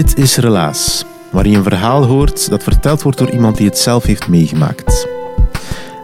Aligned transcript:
Dit 0.00 0.18
is 0.18 0.36
Relaas, 0.36 1.04
waarin 1.30 1.50
je 1.50 1.56
een 1.56 1.62
verhaal 1.62 2.04
hoort 2.04 2.50
dat 2.50 2.62
verteld 2.62 3.02
wordt 3.02 3.18
door 3.18 3.30
iemand 3.30 3.56
die 3.56 3.66
het 3.66 3.78
zelf 3.78 4.04
heeft 4.04 4.28
meegemaakt. 4.28 5.08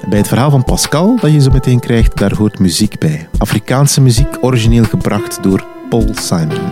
Bij 0.08 0.18
het 0.18 0.28
verhaal 0.28 0.50
van 0.50 0.64
Pascal, 0.64 1.18
dat 1.20 1.32
je 1.32 1.40
zo 1.40 1.50
meteen 1.50 1.80
krijgt, 1.80 2.16
daar 2.16 2.34
hoort 2.34 2.58
muziek 2.58 2.98
bij. 2.98 3.28
Afrikaanse 3.38 4.00
muziek, 4.00 4.36
origineel 4.40 4.84
gebracht 4.84 5.42
door 5.42 5.64
Paul 5.88 6.08
Simon. 6.14 6.68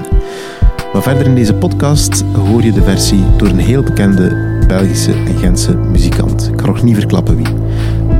Maar 0.93 1.03
verder 1.03 1.27
in 1.27 1.35
deze 1.35 1.55
podcast 1.55 2.25
hoor 2.37 2.63
je 2.63 2.73
de 2.73 2.83
versie 2.83 3.25
door 3.37 3.49
een 3.49 3.59
heel 3.59 3.83
bekende 3.83 4.57
Belgische 4.67 5.13
en 5.13 5.39
Gentse 5.39 5.77
muzikant. 5.77 6.49
Ik 6.49 6.57
kan 6.57 6.67
nog 6.67 6.83
niet 6.83 6.97
verklappen 6.97 7.37
wie. 7.37 7.55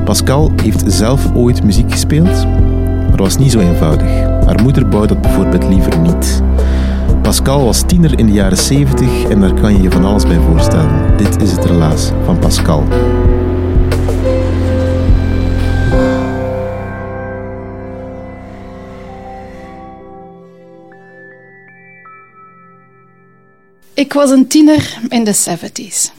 Pascal 0.05 0.53
heeft 0.63 0.83
zelf 0.87 1.35
ooit 1.35 1.65
muziek 1.65 1.91
gespeeld, 1.93 2.47
maar 3.09 3.17
was 3.17 3.39
niet 3.39 3.53
zo 3.53 3.59
eenvoudig. 3.59 4.11
Haar 4.47 4.63
moeder 4.63 4.89
bouwde 4.89 5.13
dat 5.15 5.23
bijvoorbeeld 5.23 5.69
liever 5.69 5.99
niet. 5.99 6.43
Pascal 7.25 7.65
was 7.65 7.83
tiener 7.87 8.19
in 8.19 8.27
de 8.27 8.33
jaren 8.33 8.57
70 8.57 9.29
en 9.29 9.41
daar 9.41 9.61
kan 9.61 9.77
je 9.77 9.83
je 9.83 9.91
van 9.91 10.05
alles 10.05 10.27
bij 10.27 10.39
voorstellen. 10.39 11.17
Dit 11.17 11.43
is 11.43 11.51
het 11.53 11.65
relaas 11.65 12.11
van 12.25 12.39
Pascal. 12.39 12.85
Ik 23.95 24.13
was 24.13 24.31
een 24.31 24.47
tiener 24.47 24.99
in 25.09 25.25
de 25.25 25.35
70s. 25.35 26.13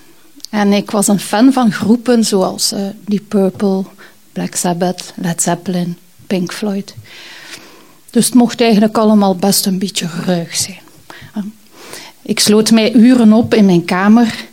En 0.50 0.74
ik 0.74 0.92
was 0.92 1.08
een 1.08 1.20
fan 1.20 1.54
van 1.54 1.72
groepen 1.72 2.24
zoals 2.24 2.74
uh, 2.74 2.80
Deep 3.06 3.24
Purple, 3.28 3.84
Black 4.32 4.56
Sabbath, 4.56 5.14
Led 5.16 5.42
Zeppelin, 5.42 5.98
Pink 6.28 6.54
Floyd. 6.54 6.96
Dus 8.10 8.26
het 8.26 8.34
mocht 8.34 8.62
eigenlijk 8.62 8.98
allemaal 8.98 9.36
best 9.36 9.66
een 9.66 9.80
beetje 9.80 10.08
ruig 10.26 10.56
zijn. 10.56 10.84
Ik 12.28 12.40
sloot 12.40 12.72
mij 12.72 12.94
uren 12.94 13.34
op 13.34 13.54
in 13.54 13.66
mijn 13.66 13.86
kamer, 13.86 14.46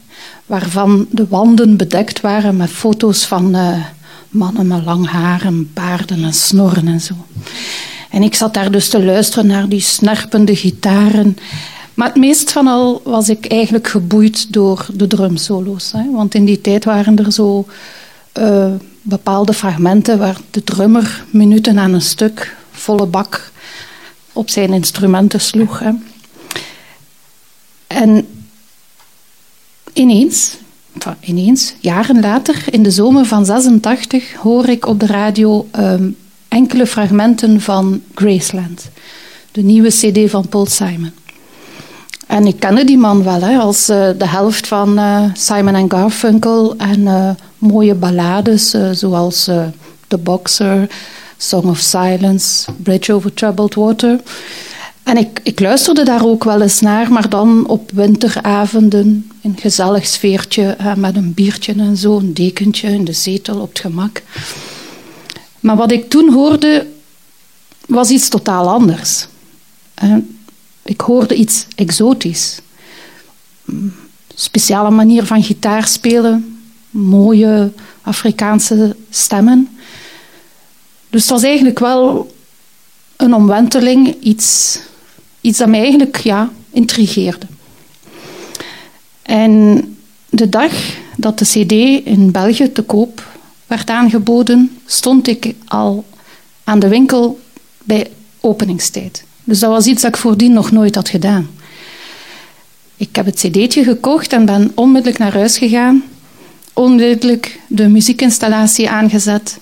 waarvan 0.46 1.06
de 1.10 1.26
wanden 1.28 1.76
bedekt 1.76 2.20
waren 2.20 2.56
met 2.56 2.70
foto's 2.70 3.24
van 3.24 3.56
uh, 3.56 3.84
mannen 4.28 4.66
met 4.66 4.84
lang 4.84 5.08
haar 5.08 5.44
en 5.44 5.70
baarden 5.74 6.24
en 6.24 6.32
snorren 6.32 6.86
en 6.86 7.00
zo. 7.00 7.14
En 8.10 8.22
ik 8.22 8.34
zat 8.34 8.54
daar 8.54 8.70
dus 8.70 8.88
te 8.88 9.04
luisteren 9.04 9.46
naar 9.46 9.68
die 9.68 9.80
snerpende 9.80 10.56
gitaren. 10.56 11.36
Maar 11.94 12.08
het 12.08 12.16
meest 12.16 12.52
van 12.52 12.66
al 12.66 13.00
was 13.04 13.28
ik 13.28 13.46
eigenlijk 13.46 13.88
geboeid 13.88 14.52
door 14.52 14.86
de 14.92 15.06
drumsolo's. 15.06 15.92
Hè? 15.92 16.10
Want 16.10 16.34
in 16.34 16.44
die 16.44 16.60
tijd 16.60 16.84
waren 16.84 17.18
er 17.18 17.32
zo 17.32 17.66
uh, 18.38 18.66
bepaalde 19.02 19.52
fragmenten 19.52 20.18
waar 20.18 20.36
de 20.50 20.64
drummer 20.64 21.24
minuten 21.30 21.78
aan 21.78 21.92
een 21.92 22.02
stuk 22.02 22.56
volle 22.70 23.06
bak 23.06 23.52
op 24.32 24.50
zijn 24.50 24.72
instrumenten 24.72 25.40
sloeg. 25.40 25.82
En 27.94 28.26
ineens, 29.92 30.56
ineens, 31.20 31.74
jaren 31.80 32.20
later, 32.20 32.64
in 32.70 32.82
de 32.82 32.90
zomer 32.90 33.24
van 33.24 33.44
86, 33.44 34.34
hoor 34.34 34.68
ik 34.68 34.86
op 34.86 35.00
de 35.00 35.06
radio 35.06 35.68
um, 35.78 36.16
enkele 36.48 36.86
fragmenten 36.86 37.60
van 37.60 38.02
Graceland, 38.14 38.90
de 39.52 39.62
nieuwe 39.62 39.88
CD 39.88 40.30
van 40.30 40.48
Paul 40.48 40.66
Simon. 40.66 41.12
En 42.26 42.46
ik 42.46 42.58
kende 42.58 42.84
die 42.84 42.98
man 42.98 43.24
wel 43.24 43.40
hè, 43.40 43.58
als 43.58 43.90
uh, 43.90 44.08
de 44.18 44.28
helft 44.28 44.66
van 44.66 44.98
uh, 44.98 45.24
Simon 45.32 45.90
Garfunkel 45.90 46.76
en 46.76 47.00
uh, 47.00 47.30
mooie 47.58 47.94
ballades 47.94 48.74
zoals 48.92 49.44
The 50.06 50.18
Boxer, 50.18 50.88
Song 51.36 51.68
of 51.68 51.78
Silence, 51.78 52.72
Bridge 52.82 53.12
over 53.12 53.34
Troubled 53.34 53.74
Water. 53.74 54.20
En 55.02 55.16
ik, 55.16 55.40
ik 55.42 55.60
luisterde 55.60 56.04
daar 56.04 56.26
ook 56.26 56.44
wel 56.44 56.60
eens 56.62 56.80
naar, 56.80 57.12
maar 57.12 57.28
dan 57.28 57.66
op 57.66 57.90
winteravonden 57.90 59.30
in 59.40 59.50
een 59.50 59.58
gezellig 59.58 60.06
sfeertje 60.06 60.76
met 60.96 61.16
een 61.16 61.34
biertje 61.34 61.72
en 61.72 61.96
zo, 61.96 62.18
een 62.18 62.34
dekentje 62.34 62.88
in 62.88 63.04
de 63.04 63.12
zetel 63.12 63.60
op 63.60 63.68
het 63.68 63.78
gemak. 63.78 64.22
Maar 65.60 65.76
wat 65.76 65.92
ik 65.92 66.10
toen 66.10 66.32
hoorde 66.32 66.86
was 67.86 68.10
iets 68.10 68.28
totaal 68.28 68.68
anders. 68.68 69.26
Ik 70.84 71.00
hoorde 71.00 71.34
iets 71.34 71.66
exotisch. 71.74 72.60
Speciale 74.34 74.90
manier 74.90 75.24
van 75.26 75.42
gitaar 75.42 75.86
spelen, 75.86 76.60
mooie 76.90 77.72
Afrikaanse 78.02 78.96
stemmen. 79.10 79.78
Dus 81.10 81.20
het 81.20 81.30
was 81.30 81.42
eigenlijk 81.42 81.78
wel 81.78 82.34
een 83.16 83.34
omwenteling, 83.34 84.16
iets 84.20 84.78
Iets 85.42 85.58
dat 85.58 85.68
mij 85.68 85.80
eigenlijk 85.80 86.16
ja, 86.16 86.50
intrigeerde. 86.70 87.46
En 89.22 89.96
de 90.28 90.48
dag 90.48 90.72
dat 91.16 91.38
de 91.38 91.44
CD 91.44 91.72
in 92.06 92.30
België 92.30 92.72
te 92.72 92.82
koop 92.82 93.26
werd 93.66 93.90
aangeboden, 93.90 94.78
stond 94.86 95.28
ik 95.28 95.54
al 95.66 96.04
aan 96.64 96.78
de 96.78 96.88
winkel 96.88 97.40
bij 97.84 98.10
openingstijd. 98.40 99.24
Dus 99.44 99.58
dat 99.58 99.70
was 99.70 99.86
iets 99.86 100.02
dat 100.02 100.14
ik 100.14 100.20
voordien 100.20 100.52
nog 100.52 100.70
nooit 100.70 100.94
had 100.94 101.08
gedaan. 101.08 101.50
Ik 102.96 103.16
heb 103.16 103.26
het 103.26 103.34
cd'tje 103.34 103.84
gekocht 103.84 104.32
en 104.32 104.44
ben 104.44 104.72
onmiddellijk 104.74 105.18
naar 105.18 105.32
huis 105.32 105.58
gegaan. 105.58 106.04
Onmiddellijk 106.72 107.60
de 107.66 107.88
muziekinstallatie 107.88 108.90
aangezet, 108.90 109.58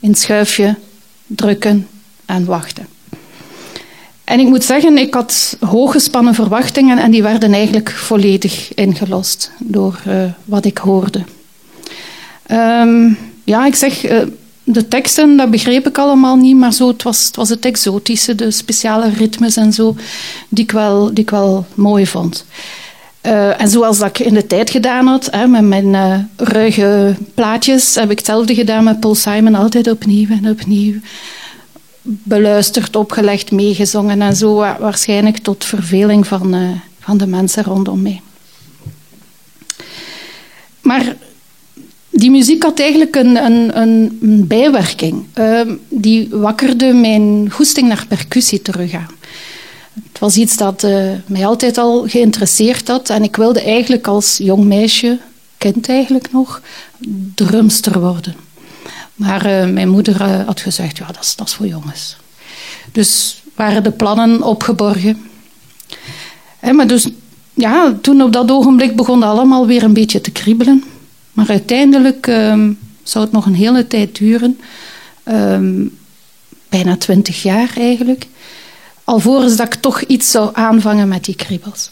in 0.00 0.14
schuifje, 0.14 0.76
drukken 1.26 1.88
en 2.24 2.44
wachten. 2.44 2.93
En 4.24 4.40
ik 4.40 4.46
moet 4.46 4.64
zeggen, 4.64 4.98
ik 4.98 5.14
had 5.14 5.56
hooggespannen 5.60 6.34
verwachtingen 6.34 6.98
en 6.98 7.10
die 7.10 7.22
werden 7.22 7.52
eigenlijk 7.52 7.90
volledig 7.90 8.74
ingelost 8.74 9.50
door 9.58 10.00
uh, 10.08 10.24
wat 10.44 10.64
ik 10.64 10.78
hoorde. 10.78 11.22
Um, 12.50 13.18
ja, 13.44 13.66
ik 13.66 13.74
zeg, 13.74 14.10
uh, 14.10 14.18
de 14.64 14.88
teksten, 14.88 15.36
dat 15.36 15.50
begreep 15.50 15.86
ik 15.86 15.98
allemaal 15.98 16.36
niet, 16.36 16.56
maar 16.56 16.72
zo, 16.72 16.88
het, 16.88 17.02
was, 17.02 17.26
het 17.26 17.36
was 17.36 17.48
het 17.48 17.64
exotische, 17.64 18.34
de 18.34 18.50
speciale 18.50 19.08
ritmes 19.08 19.56
en 19.56 19.72
zo, 19.72 19.96
die 20.48 20.64
ik 20.64 20.70
wel, 20.70 21.14
die 21.14 21.24
ik 21.24 21.30
wel 21.30 21.66
mooi 21.74 22.06
vond. 22.06 22.44
Uh, 23.26 23.60
en 23.60 23.68
zoals 23.68 23.98
dat 23.98 24.08
ik 24.08 24.18
in 24.18 24.34
de 24.34 24.46
tijd 24.46 24.70
gedaan 24.70 25.06
had, 25.06 25.28
hè, 25.30 25.46
met 25.46 25.64
mijn 25.64 25.86
uh, 25.86 26.14
ruige 26.36 27.14
plaatjes, 27.34 27.94
heb 27.94 28.10
ik 28.10 28.18
hetzelfde 28.18 28.54
gedaan 28.54 28.84
met 28.84 29.00
Paul 29.00 29.14
Simon, 29.14 29.54
altijd 29.54 29.90
opnieuw 29.90 30.28
en 30.30 30.50
opnieuw 30.50 31.00
beluisterd, 32.06 32.96
opgelegd, 32.96 33.50
meegezongen 33.50 34.22
en 34.22 34.36
zo, 34.36 34.54
waarschijnlijk 34.54 35.38
tot 35.38 35.64
verveling 35.64 36.26
van, 36.26 36.54
uh, 36.54 36.70
van 37.00 37.16
de 37.16 37.26
mensen 37.26 37.64
rondom 37.64 38.02
mij. 38.02 38.20
Maar 40.80 41.16
die 42.10 42.30
muziek 42.30 42.62
had 42.62 42.80
eigenlijk 42.80 43.16
een, 43.16 43.44
een, 43.44 43.82
een 44.22 44.46
bijwerking. 44.46 45.24
Uh, 45.38 45.60
die 45.88 46.28
wakkerde 46.30 46.92
mijn 46.92 47.50
goesting 47.50 47.88
naar 47.88 48.06
percussie 48.08 48.62
terug 48.62 48.94
aan. 48.94 49.10
Het 50.08 50.18
was 50.18 50.36
iets 50.36 50.56
dat 50.56 50.82
uh, 50.82 51.10
mij 51.26 51.46
altijd 51.46 51.78
al 51.78 52.08
geïnteresseerd 52.08 52.88
had 52.88 53.10
en 53.10 53.22
ik 53.22 53.36
wilde 53.36 53.62
eigenlijk 53.62 54.06
als 54.06 54.36
jong 54.36 54.64
meisje, 54.64 55.18
kind 55.58 55.88
eigenlijk 55.88 56.32
nog, 56.32 56.62
drumster 57.34 58.00
worden. 58.00 58.43
Maar 59.14 59.46
uh, 59.46 59.72
mijn 59.72 59.88
moeder 59.88 60.20
uh, 60.20 60.46
had 60.46 60.60
gezegd, 60.60 60.96
ja, 60.96 61.06
dat 61.06 61.22
is, 61.22 61.36
dat 61.36 61.48
is 61.48 61.54
voor 61.54 61.66
jongens. 61.66 62.16
Dus 62.92 63.42
waren 63.54 63.82
de 63.82 63.90
plannen 63.90 64.42
opgeborgen. 64.42 65.30
Maar 66.72 66.86
dus, 66.86 67.08
ja, 67.54 67.94
toen 68.00 68.22
op 68.22 68.32
dat 68.32 68.50
ogenblik 68.50 68.96
begon 68.96 69.22
allemaal 69.22 69.66
weer 69.66 69.82
een 69.82 69.92
beetje 69.92 70.20
te 70.20 70.30
kriebelen. 70.30 70.84
Maar 71.32 71.48
uiteindelijk 71.48 72.26
um, 72.26 72.78
zou 73.02 73.24
het 73.24 73.32
nog 73.32 73.46
een 73.46 73.54
hele 73.54 73.86
tijd 73.86 74.16
duren. 74.16 74.60
Um, 75.24 75.98
bijna 76.68 76.96
twintig 76.96 77.42
jaar 77.42 77.70
eigenlijk. 77.76 78.26
Alvorens 79.04 79.56
dat 79.56 79.66
ik 79.66 79.80
toch 79.80 80.00
iets 80.00 80.30
zou 80.30 80.50
aanvangen 80.52 81.08
met 81.08 81.24
die 81.24 81.34
kriebels. 81.34 81.90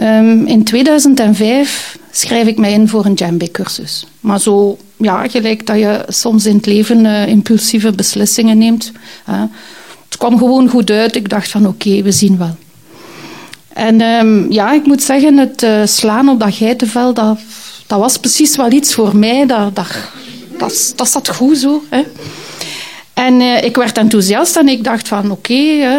Um, 0.00 0.46
in 0.46 0.64
2005 0.64 1.98
schrijf 2.10 2.46
ik 2.46 2.58
mij 2.58 2.72
in 2.72 2.88
voor 2.88 3.04
een 3.04 3.14
djembe-cursus. 3.14 4.06
Maar 4.20 4.40
zo 4.40 4.78
ja, 5.02 5.28
gelijk 5.28 5.66
dat 5.66 5.78
je 5.78 6.04
soms 6.08 6.46
in 6.46 6.56
het 6.56 6.66
leven 6.66 7.04
uh, 7.04 7.26
impulsieve 7.26 7.90
beslissingen 7.90 8.58
neemt. 8.58 8.92
het 10.08 10.16
kwam 10.18 10.38
gewoon 10.38 10.68
goed 10.68 10.90
uit. 10.90 11.16
Ik 11.16 11.28
dacht 11.28 11.48
van 11.48 11.66
oké, 11.66 12.02
we 12.02 12.12
zien 12.12 12.38
wel. 12.38 12.56
En 13.72 14.00
um, 14.00 14.52
ja, 14.52 14.72
ik 14.72 14.86
moet 14.86 15.02
zeggen, 15.02 15.36
het 15.36 15.62
uh, 15.62 15.80
slaan 15.84 16.28
op 16.28 16.40
dat 16.40 16.54
geitenvel, 16.54 17.14
dat, 17.14 17.38
dat 17.86 17.98
was 17.98 18.18
precies 18.18 18.56
wel 18.56 18.72
iets 18.72 18.94
voor 18.94 19.16
mij. 19.16 19.46
Dat, 19.46 19.76
dat, 19.76 19.86
dat, 20.58 20.92
dat 20.96 21.08
zat 21.08 21.28
goed 21.28 21.58
zo. 21.58 21.82
Hè. 21.88 22.02
En 23.14 23.40
uh, 23.40 23.64
ik 23.64 23.76
werd 23.76 23.98
enthousiast 23.98 24.56
en 24.56 24.68
ik 24.68 24.84
dacht 24.84 25.08
van 25.08 25.30
oké, 25.30 25.54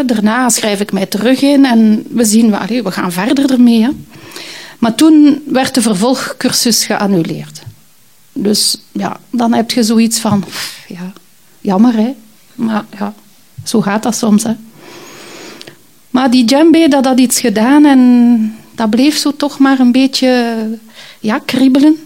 daarna 0.05 0.49
schrijf 0.49 0.79
ik 0.79 0.91
mij 0.91 1.05
terug 1.05 1.41
in 1.41 1.65
en 1.65 2.03
we 2.09 2.25
zien, 2.25 2.51
well, 2.51 2.83
we 2.83 2.91
gaan 2.91 3.11
verder 3.11 3.51
ermee. 3.51 3.81
Hè. 3.81 3.89
Maar 4.79 4.95
toen 4.95 5.43
werd 5.45 5.73
de 5.73 5.81
vervolgcursus 5.81 6.85
geannuleerd. 6.85 7.62
Dus 8.33 8.77
ja, 8.91 9.19
dan 9.29 9.53
heb 9.53 9.71
je 9.71 9.83
zoiets 9.83 10.19
van, 10.19 10.43
ja, 10.87 11.13
jammer 11.61 11.93
hè. 11.93 12.15
Maar 12.55 12.85
ja, 12.97 13.13
zo 13.63 13.81
gaat 13.81 14.03
dat 14.03 14.15
soms 14.15 14.43
hè. 14.43 14.53
Maar 16.09 16.31
die 16.31 16.45
djembe, 16.45 16.87
dat 16.87 17.05
had 17.05 17.19
iets 17.19 17.39
gedaan 17.39 17.85
en 17.85 18.55
dat 18.75 18.89
bleef 18.89 19.17
zo 19.17 19.35
toch 19.35 19.59
maar 19.59 19.79
een 19.79 19.91
beetje 19.91 20.55
ja, 21.19 21.39
kriebelen. 21.39 21.97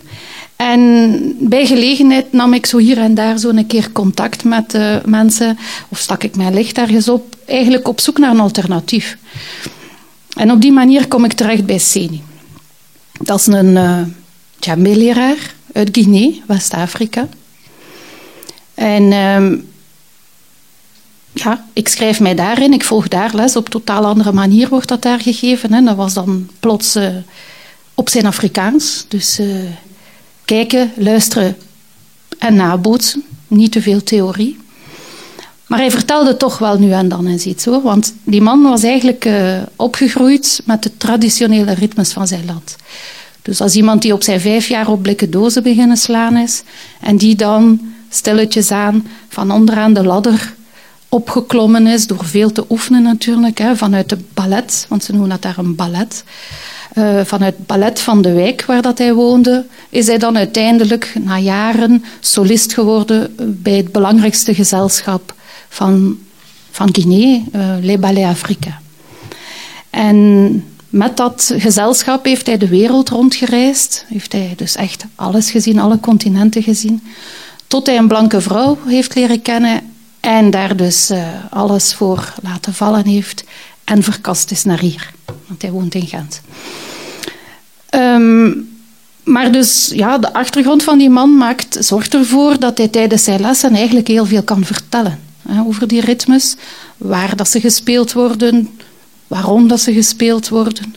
En 0.55 1.35
bij 1.39 1.65
gelegenheid 1.65 2.33
nam 2.33 2.53
ik 2.53 2.65
zo 2.65 2.77
hier 2.77 2.97
en 2.97 3.13
daar 3.15 3.37
zo 3.37 3.49
een 3.49 3.67
keer 3.67 3.91
contact 3.91 4.43
met 4.43 4.73
uh, 4.73 4.95
mensen, 5.05 5.57
of 5.89 5.99
stak 5.99 6.23
ik 6.23 6.35
mijn 6.35 6.53
licht 6.53 6.77
ergens 6.77 7.09
op, 7.09 7.35
eigenlijk 7.45 7.87
op 7.87 7.99
zoek 7.99 8.17
naar 8.17 8.31
een 8.31 8.39
alternatief. 8.39 9.17
En 10.37 10.51
op 10.51 10.61
die 10.61 10.71
manier 10.71 11.07
kom 11.07 11.25
ik 11.25 11.33
terecht 11.33 11.65
bij 11.65 11.77
Seni. 11.77 12.21
Dat 13.21 13.39
is 13.39 13.47
een 13.47 13.75
uh, 13.75 14.01
djembe-leraar 14.59 15.55
uit 15.77 15.89
Guinea, 15.91 16.31
West-Afrika. 16.47 17.27
En 18.73 19.03
uh, 19.03 19.59
ja, 21.33 21.65
ik 21.73 21.87
schrijf 21.87 22.19
mij 22.19 22.35
daarin, 22.35 22.73
ik 22.73 22.83
volg 22.83 23.07
daar 23.07 23.35
les. 23.35 23.55
Op 23.55 23.69
totaal 23.69 24.05
andere 24.05 24.31
manier 24.31 24.69
wordt 24.69 24.87
dat 24.87 25.01
daar 25.01 25.19
gegeven. 25.19 25.73
Hè. 25.73 25.81
Dat 25.81 25.95
was 25.95 26.13
dan 26.13 26.49
plots 26.59 26.95
uh, 26.95 27.07
op 27.93 28.09
zijn 28.09 28.25
Afrikaans. 28.25 29.05
Dus 29.07 29.39
uh, 29.39 29.55
kijken, 30.45 30.91
luisteren 30.95 31.57
en 32.37 32.55
nabootsen. 32.55 33.23
Niet 33.47 33.71
te 33.71 33.81
veel 33.81 34.03
theorie. 34.03 34.57
Maar 35.67 35.79
hij 35.79 35.91
vertelde 35.91 36.37
toch 36.37 36.57
wel 36.57 36.79
nu 36.79 36.91
en 36.91 37.09
dan 37.09 37.27
eens 37.27 37.45
iets 37.45 37.65
hoor. 37.65 37.81
Want 37.81 38.13
die 38.23 38.41
man 38.41 38.61
was 38.63 38.83
eigenlijk 38.83 39.25
uh, 39.25 39.57
opgegroeid 39.75 40.61
met 40.65 40.83
de 40.83 40.97
traditionele 40.97 41.73
ritmes 41.73 42.11
van 42.11 42.27
zijn 42.27 42.45
land. 42.45 42.75
Dus 43.47 43.61
als 43.61 43.75
iemand 43.75 44.01
die 44.01 44.13
op 44.13 44.23
zijn 44.23 44.41
vijf 44.41 44.67
jaar 44.67 44.87
op 44.87 45.01
blikken 45.01 45.31
dozen 45.31 45.63
beginnen 45.63 45.97
slaan 45.97 46.37
is. 46.37 46.63
En 47.01 47.17
die 47.17 47.35
dan 47.35 47.81
stilletjes 48.09 48.71
aan 48.71 49.07
van 49.29 49.51
onderaan 49.51 49.93
de 49.93 50.03
ladder 50.03 50.53
opgeklommen 51.09 51.87
is 51.87 52.07
door 52.07 52.25
veel 52.25 52.51
te 52.51 52.65
oefenen 52.69 53.03
natuurlijk. 53.03 53.57
Hè, 53.57 53.75
vanuit 53.75 54.09
de 54.09 54.17
ballet, 54.33 54.85
want 54.89 55.03
ze 55.03 55.11
noemen 55.11 55.29
dat 55.29 55.41
daar 55.41 55.57
een 55.57 55.75
ballet. 55.75 56.23
Uh, 56.93 57.21
vanuit 57.23 57.55
het 57.57 57.65
ballet 57.65 57.99
van 57.99 58.21
de 58.21 58.31
wijk 58.31 58.65
waar 58.65 58.81
dat 58.81 58.97
hij 58.97 59.13
woonde, 59.13 59.65
is 59.89 60.07
hij 60.07 60.17
dan 60.17 60.37
uiteindelijk 60.37 61.13
na 61.23 61.37
jaren 61.37 62.03
solist 62.19 62.73
geworden 62.73 63.35
bij 63.37 63.73
het 63.73 63.91
belangrijkste 63.91 64.55
gezelschap 64.55 65.33
van, 65.69 66.17
van 66.71 66.89
Guinea, 66.91 67.39
uh, 67.55 67.61
Les 67.81 67.99
Ballets 67.99 68.27
Africains. 68.27 68.77
En 69.89 70.63
met 70.97 71.17
dat 71.17 71.53
gezelschap 71.57 72.25
heeft 72.25 72.47
hij 72.47 72.57
de 72.57 72.67
wereld 72.67 73.09
rondgereisd. 73.09 74.05
Heeft 74.07 74.31
hij 74.31 74.53
dus 74.55 74.75
echt 74.75 75.05
alles 75.15 75.51
gezien, 75.51 75.79
alle 75.79 75.99
continenten 75.99 76.63
gezien. 76.63 77.03
Tot 77.67 77.87
hij 77.87 77.97
een 77.97 78.07
blanke 78.07 78.41
vrouw 78.41 78.77
heeft 78.85 79.15
leren 79.15 79.41
kennen 79.41 79.81
en 80.19 80.49
daar 80.49 80.75
dus 80.75 81.11
uh, 81.11 81.27
alles 81.49 81.93
voor 81.93 82.33
laten 82.41 82.73
vallen 82.73 83.05
heeft 83.05 83.43
en 83.83 84.03
verkast 84.03 84.51
is 84.51 84.63
naar 84.63 84.79
hier. 84.79 85.13
Want 85.47 85.61
hij 85.61 85.71
woont 85.71 85.95
in 85.95 86.07
Gent. 86.07 86.41
Um, 87.95 88.75
maar 89.23 89.51
dus 89.51 89.91
ja, 89.93 90.17
de 90.17 90.33
achtergrond 90.33 90.83
van 90.83 90.97
die 90.97 91.09
man 91.09 91.37
maakt, 91.37 91.77
zorgt 91.79 92.13
ervoor 92.13 92.59
dat 92.59 92.77
hij 92.77 92.87
tijdens 92.87 93.23
zijn 93.23 93.41
lessen 93.41 93.75
eigenlijk 93.75 94.07
heel 94.07 94.25
veel 94.25 94.43
kan 94.43 94.63
vertellen. 94.63 95.19
Hè, 95.47 95.61
over 95.61 95.87
die 95.87 96.01
ritmes, 96.01 96.55
waar 96.97 97.35
dat 97.35 97.49
ze 97.49 97.59
gespeeld 97.59 98.13
worden, 98.13 98.69
waarom 99.27 99.67
dat 99.67 99.79
ze 99.79 99.93
gespeeld 99.93 100.49
worden. 100.49 100.95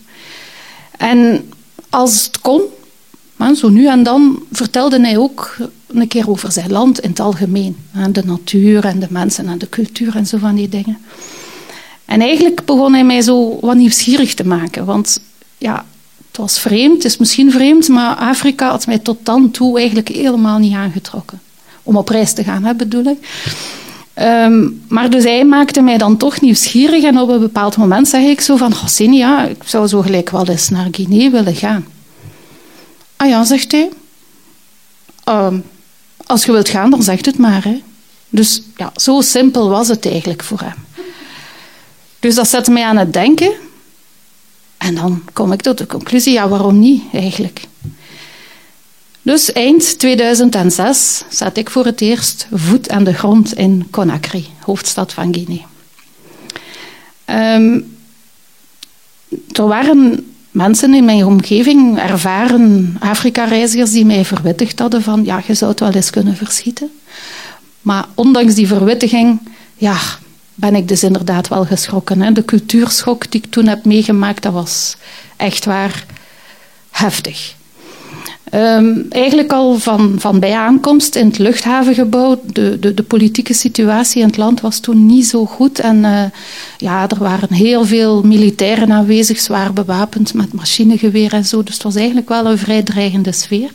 En 0.97 1.49
als 1.91 2.25
het 2.25 2.41
kon, 2.41 2.63
zo 3.55 3.69
nu 3.69 3.87
en 3.87 4.03
dan 4.03 4.43
vertelde 4.53 5.01
hij 5.01 5.17
ook 5.17 5.57
een 5.87 6.09
keer 6.09 6.31
over 6.31 6.53
zijn 6.53 6.73
land 6.73 7.01
in 7.01 7.11
het 7.11 7.21
algemeen. 7.21 7.77
De 8.11 8.25
natuur 8.25 8.85
en 8.85 8.99
de 9.01 9.07
mensen 9.11 9.49
en 9.49 9.59
de 9.59 9.69
cultuur 9.69 10.17
en 10.17 10.27
zo 10.27 10.39
van 10.39 10.55
die 10.55 10.69
dingen. 10.69 10.99
En 12.05 12.21
eigenlijk 12.21 12.65
begon 12.65 12.93
hij 12.93 13.05
mij 13.05 13.21
zo 13.21 13.59
wat 13.61 13.77
nieuwsgierig 13.77 14.35
te 14.35 14.47
maken. 14.47 14.85
Want 14.85 15.21
ja, 15.59 15.85
het 16.29 16.37
was 16.37 16.59
vreemd, 16.59 16.95
het 16.95 17.05
is 17.05 17.17
misschien 17.17 17.53
vreemd, 17.53 17.89
maar 17.89 18.17
Afrika 18.17 18.71
had 18.71 18.87
mij 18.87 18.99
tot 18.99 19.19
dan 19.23 19.51
toe 19.51 19.77
eigenlijk 19.79 20.09
helemaal 20.09 20.59
niet 20.59 20.75
aangetrokken. 20.75 21.41
Om 21.83 21.97
op 21.97 22.09
reis 22.09 22.33
te 22.33 22.45
gaan, 22.45 22.65
hè, 22.65 22.75
bedoel 22.75 23.05
ik. 23.05 23.19
Um, 24.21 24.83
maar 24.89 25.11
dus 25.11 25.25
hij 25.25 25.45
maakte 25.45 25.81
mij 25.81 25.99
dan 25.99 26.17
toch 26.17 26.41
nieuwsgierig 26.41 27.05
en 27.05 27.19
op 27.19 27.29
een 27.29 27.41
bepaald 27.41 27.77
moment 27.77 28.09
zeg 28.09 28.23
ik 28.23 28.41
zo 28.41 28.57
van, 28.57 28.75
Gossini, 28.75 29.17
ja, 29.17 29.45
ik 29.45 29.63
zou 29.65 29.87
zo 29.87 30.03
gelijk 30.03 30.31
wel 30.31 30.47
eens 30.47 30.69
naar 30.69 30.89
Guinea 30.91 31.31
willen 31.31 31.55
gaan. 31.55 31.87
Ah 33.17 33.29
ja, 33.29 33.45
zegt 33.45 33.73
hij. 33.73 33.89
Uh, 35.29 35.55
als 36.27 36.45
je 36.45 36.53
wilt 36.53 36.69
gaan, 36.69 36.91
dan 36.91 37.03
zegt 37.03 37.27
het 37.27 37.39
maar. 37.39 37.65
Hè. 37.65 37.83
Dus 38.29 38.63
ja, 38.77 38.93
zo 38.95 39.21
simpel 39.21 39.69
was 39.69 39.89
het 39.89 40.07
eigenlijk 40.07 40.43
voor 40.43 40.61
hem. 40.61 41.05
Dus 42.19 42.35
dat 42.35 42.49
zette 42.49 42.71
mij 42.71 42.85
aan 42.85 42.97
het 42.97 43.13
denken. 43.13 43.53
En 44.77 44.95
dan 44.95 45.23
kom 45.33 45.53
ik 45.53 45.61
tot 45.61 45.79
de 45.79 45.87
conclusie, 45.87 46.33
ja, 46.33 46.49
waarom 46.49 46.79
niet 46.79 47.03
eigenlijk? 47.13 47.61
Dus 49.31 49.53
eind 49.53 49.99
2006 49.99 51.23
zat 51.29 51.57
ik 51.57 51.71
voor 51.71 51.85
het 51.85 52.01
eerst 52.01 52.47
voet 52.53 52.91
aan 52.91 53.05
de 53.05 53.15
grond 53.15 53.55
in 53.55 53.87
Conakry, 53.91 54.47
hoofdstad 54.61 55.13
van 55.13 55.35
Guinea. 55.35 55.65
Um, 57.57 57.97
er 59.53 59.67
waren 59.67 60.33
mensen 60.51 60.95
in 60.95 61.05
mijn 61.05 61.25
omgeving, 61.25 61.99
ervaren 61.99 62.97
Afrika-reizigers, 63.01 63.91
die 63.91 64.05
mij 64.05 64.25
verwittigd 64.25 64.79
hadden 64.79 65.03
van 65.03 65.25
ja, 65.25 65.43
je 65.47 65.55
zou 65.55 65.71
het 65.71 65.81
wel 65.81 65.93
eens 65.93 66.11
kunnen 66.11 66.37
verschieten. 66.37 66.91
Maar 67.81 68.07
ondanks 68.15 68.55
die 68.55 68.67
verwittiging, 68.67 69.41
ja, 69.77 69.99
ben 70.55 70.75
ik 70.75 70.89
dus 70.89 71.03
inderdaad 71.03 71.49
wel 71.49 71.65
geschrokken. 71.65 72.21
Hè. 72.21 72.33
De 72.33 72.45
cultuurschok 72.45 73.31
die 73.31 73.43
ik 73.43 73.51
toen 73.51 73.67
heb 73.67 73.85
meegemaakt, 73.85 74.43
dat 74.43 74.53
was 74.53 74.97
echt 75.37 75.65
waar 75.65 76.05
heftig. 76.91 77.59
Um, 78.55 79.07
eigenlijk 79.09 79.53
al 79.53 79.79
van, 79.79 80.15
van 80.19 80.39
bij 80.39 80.55
aankomst 80.55 81.15
in 81.15 81.27
het 81.27 81.39
luchthavengebouw, 81.39 82.41
de, 82.53 82.79
de, 82.79 82.95
de, 82.95 83.03
politieke 83.03 83.55
situatie 83.55 84.21
in 84.21 84.27
het 84.27 84.37
land 84.37 84.61
was 84.61 84.79
toen 84.79 85.07
niet 85.07 85.27
zo 85.27 85.47
goed. 85.47 85.79
En 85.79 85.97
uh, 85.97 86.23
ja, 86.77 87.09
er 87.09 87.19
waren 87.19 87.53
heel 87.53 87.85
veel 87.85 88.23
militairen 88.23 88.93
aanwezig, 88.93 89.39
zwaar 89.39 89.73
bewapend 89.73 90.35
met 90.35 90.53
machinegeweer 90.53 91.33
en 91.33 91.45
zo. 91.45 91.63
Dus 91.63 91.75
het 91.75 91.83
was 91.83 91.95
eigenlijk 91.95 92.29
wel 92.29 92.47
een 92.47 92.59
vrij 92.59 92.83
dreigende 92.83 93.33
sfeer. 93.33 93.71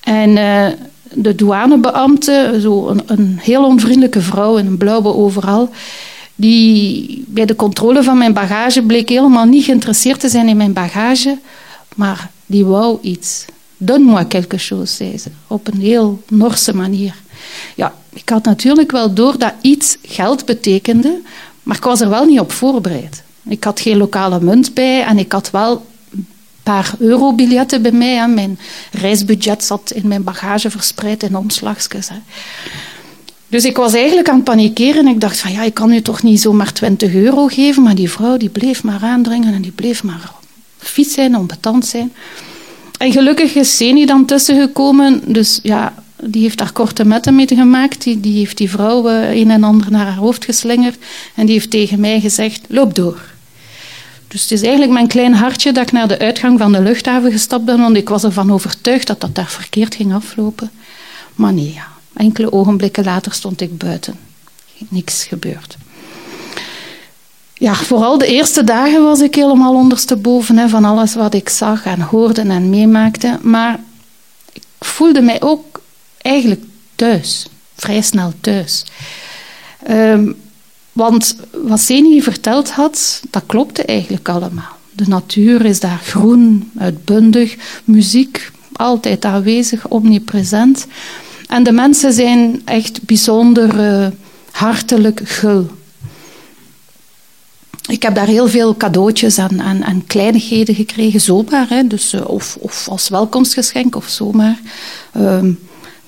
En 0.00 0.36
uh, 0.36 0.66
de 1.12 1.34
douanebeambte, 1.34 2.58
zo 2.60 2.88
een, 2.88 3.02
een 3.06 3.38
heel 3.40 3.64
onvriendelijke 3.64 4.20
vrouw 4.20 4.56
in 4.56 4.66
een 4.66 4.78
blauwe 4.78 5.14
overal, 5.14 5.70
die 6.34 7.24
bij 7.26 7.44
de 7.44 7.56
controle 7.56 8.02
van 8.02 8.18
mijn 8.18 8.32
bagage 8.32 8.82
bleek 8.82 9.08
helemaal 9.08 9.44
niet 9.44 9.64
geïnteresseerd 9.64 10.20
te 10.20 10.28
zijn 10.28 10.48
in 10.48 10.56
mijn 10.56 10.72
bagage, 10.72 11.38
maar 11.96 12.30
die 12.46 12.64
wou 12.64 12.98
iets. 13.02 13.44
Donne-moi 13.76 14.26
quelque 14.26 14.58
chose, 14.58 14.94
zei 14.94 15.18
ze, 15.18 15.30
op 15.46 15.66
een 15.66 15.80
heel 15.80 16.22
Norse 16.28 16.74
manier. 16.74 17.14
Ja, 17.74 17.94
ik 18.12 18.28
had 18.28 18.44
natuurlijk 18.44 18.90
wel 18.90 19.14
door 19.14 19.38
dat 19.38 19.52
iets 19.60 19.96
geld 20.02 20.44
betekende, 20.44 21.20
maar 21.62 21.76
ik 21.76 21.84
was 21.84 22.00
er 22.00 22.08
wel 22.08 22.24
niet 22.24 22.40
op 22.40 22.52
voorbereid. 22.52 23.22
Ik 23.48 23.64
had 23.64 23.80
geen 23.80 23.96
lokale 23.96 24.40
munt 24.40 24.74
bij 24.74 25.04
en 25.04 25.18
ik 25.18 25.32
had 25.32 25.50
wel 25.50 25.86
een 26.12 26.26
paar 26.62 26.94
eurobiljetten 26.98 27.82
bij 27.82 27.92
mij. 27.92 28.28
Mijn 28.28 28.58
reisbudget 28.92 29.64
zat 29.64 29.90
in 29.94 30.08
mijn 30.08 30.24
bagage 30.24 30.70
verspreid 30.70 31.22
in 31.22 31.36
omslagjes. 31.36 32.08
Dus 33.48 33.64
ik 33.64 33.76
was 33.76 33.94
eigenlijk 33.94 34.28
aan 34.28 34.34
het 34.34 34.44
panikeren. 34.44 35.06
Ik 35.06 35.20
dacht 35.20 35.38
van 35.38 35.52
ja, 35.52 35.62
ik 35.62 35.74
kan 35.74 35.92
u 35.92 36.02
toch 36.02 36.22
niet 36.22 36.40
zomaar 36.40 36.72
20 36.72 37.14
euro 37.14 37.46
geven. 37.46 37.82
Maar 37.82 37.94
die 37.94 38.10
vrouw 38.10 38.36
die 38.36 38.48
bleef 38.48 38.82
maar 38.82 39.02
aandringen 39.02 39.54
en 39.54 39.62
die 39.62 39.72
bleef 39.72 40.02
maar 40.02 40.32
fiets 40.96 41.14
zijn, 41.14 41.46
zijn. 41.80 42.12
En 42.98 43.12
gelukkig 43.12 43.54
is 43.54 43.76
Seni 43.76 44.06
dan 44.06 44.24
tussengekomen. 44.24 45.32
Dus 45.32 45.60
ja, 45.62 45.94
die 46.22 46.42
heeft 46.42 46.58
daar 46.58 46.72
korte 46.72 47.04
metten 47.04 47.34
mee 47.34 47.46
gemaakt. 47.46 48.02
Die, 48.02 48.20
die 48.20 48.38
heeft 48.38 48.56
die 48.56 48.70
vrouw 48.70 49.08
uh, 49.08 49.34
een 49.34 49.50
en 49.50 49.64
ander 49.64 49.90
naar 49.90 50.06
haar 50.06 50.16
hoofd 50.16 50.44
geslingerd. 50.44 50.96
En 51.34 51.46
die 51.46 51.54
heeft 51.54 51.70
tegen 51.70 52.00
mij 52.00 52.20
gezegd, 52.20 52.60
loop 52.68 52.94
door. 52.94 53.20
Dus 54.28 54.42
het 54.42 54.50
is 54.50 54.62
eigenlijk 54.62 54.92
mijn 54.92 55.06
klein 55.06 55.34
hartje 55.34 55.72
dat 55.72 55.82
ik 55.82 55.92
naar 55.92 56.08
de 56.08 56.18
uitgang 56.18 56.58
van 56.58 56.72
de 56.72 56.82
luchthaven 56.82 57.32
gestapt 57.32 57.64
ben. 57.64 57.80
Want 57.80 57.96
ik 57.96 58.08
was 58.08 58.24
ervan 58.24 58.52
overtuigd 58.52 59.06
dat 59.06 59.20
dat 59.20 59.34
daar 59.34 59.50
verkeerd 59.50 59.94
ging 59.94 60.14
aflopen. 60.14 60.70
Maar 61.34 61.52
nee, 61.52 61.72
ja. 61.72 61.88
enkele 62.14 62.52
ogenblikken 62.52 63.04
later 63.04 63.32
stond 63.32 63.60
ik 63.60 63.78
buiten. 63.78 64.14
Niks 64.88 65.24
gebeurd. 65.24 65.76
Ja, 67.58 67.74
vooral 67.74 68.18
de 68.18 68.26
eerste 68.26 68.64
dagen 68.64 69.02
was 69.02 69.20
ik 69.20 69.34
helemaal 69.34 69.74
ondersteboven 69.74 70.56
hè, 70.56 70.68
van 70.68 70.84
alles 70.84 71.14
wat 71.14 71.34
ik 71.34 71.48
zag 71.48 71.84
en 71.84 72.00
hoorde 72.00 72.40
en 72.40 72.70
meemaakte. 72.70 73.38
Maar 73.42 73.80
ik 74.52 74.62
voelde 74.78 75.20
mij 75.20 75.42
ook 75.42 75.80
eigenlijk 76.18 76.64
thuis, 76.94 77.46
vrij 77.74 78.00
snel 78.00 78.32
thuis. 78.40 78.84
Um, 79.90 80.36
want 80.92 81.36
wat 81.62 81.80
Seni 81.80 82.22
verteld 82.22 82.70
had, 82.70 83.22
dat 83.30 83.42
klopte 83.46 83.82
eigenlijk 83.84 84.28
allemaal. 84.28 84.76
De 84.92 85.04
natuur 85.06 85.64
is 85.64 85.80
daar 85.80 86.00
groen, 86.04 86.70
uitbundig, 86.78 87.56
muziek 87.84 88.50
altijd 88.72 89.24
aanwezig, 89.24 89.88
omnipresent. 89.88 90.86
En 91.48 91.62
de 91.62 91.72
mensen 91.72 92.12
zijn 92.12 92.62
echt 92.64 93.02
bijzonder 93.02 94.00
uh, 94.02 94.06
hartelijk 94.50 95.20
gul. 95.24 95.70
Ik 97.88 98.02
heb 98.02 98.14
daar 98.14 98.26
heel 98.26 98.48
veel 98.48 98.76
cadeautjes 98.76 99.36
en, 99.36 99.60
en, 99.60 99.82
en 99.82 100.06
kleinigheden 100.06 100.74
gekregen, 100.74 101.20
zomaar. 101.20 101.68
Hè, 101.68 101.86
dus, 101.86 102.14
uh, 102.14 102.28
of, 102.28 102.56
of 102.60 102.88
als 102.88 103.08
welkomstgeschenk 103.08 103.96
of 103.96 104.08
zomaar. 104.08 104.58
Um, 105.16 105.58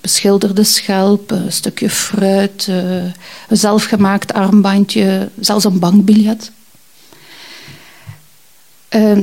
beschilderde 0.00 0.64
schelp, 0.64 1.30
een 1.30 1.52
stukje 1.52 1.90
fruit, 1.90 2.66
uh, 2.70 3.02
een 3.49 3.56
zelfgemaakt 3.56 4.32
armbandje, 4.32 5.28
zelfs 5.40 5.64
een 5.64 5.78
bankbiljet. 5.78 6.50
Uh, 8.90 9.18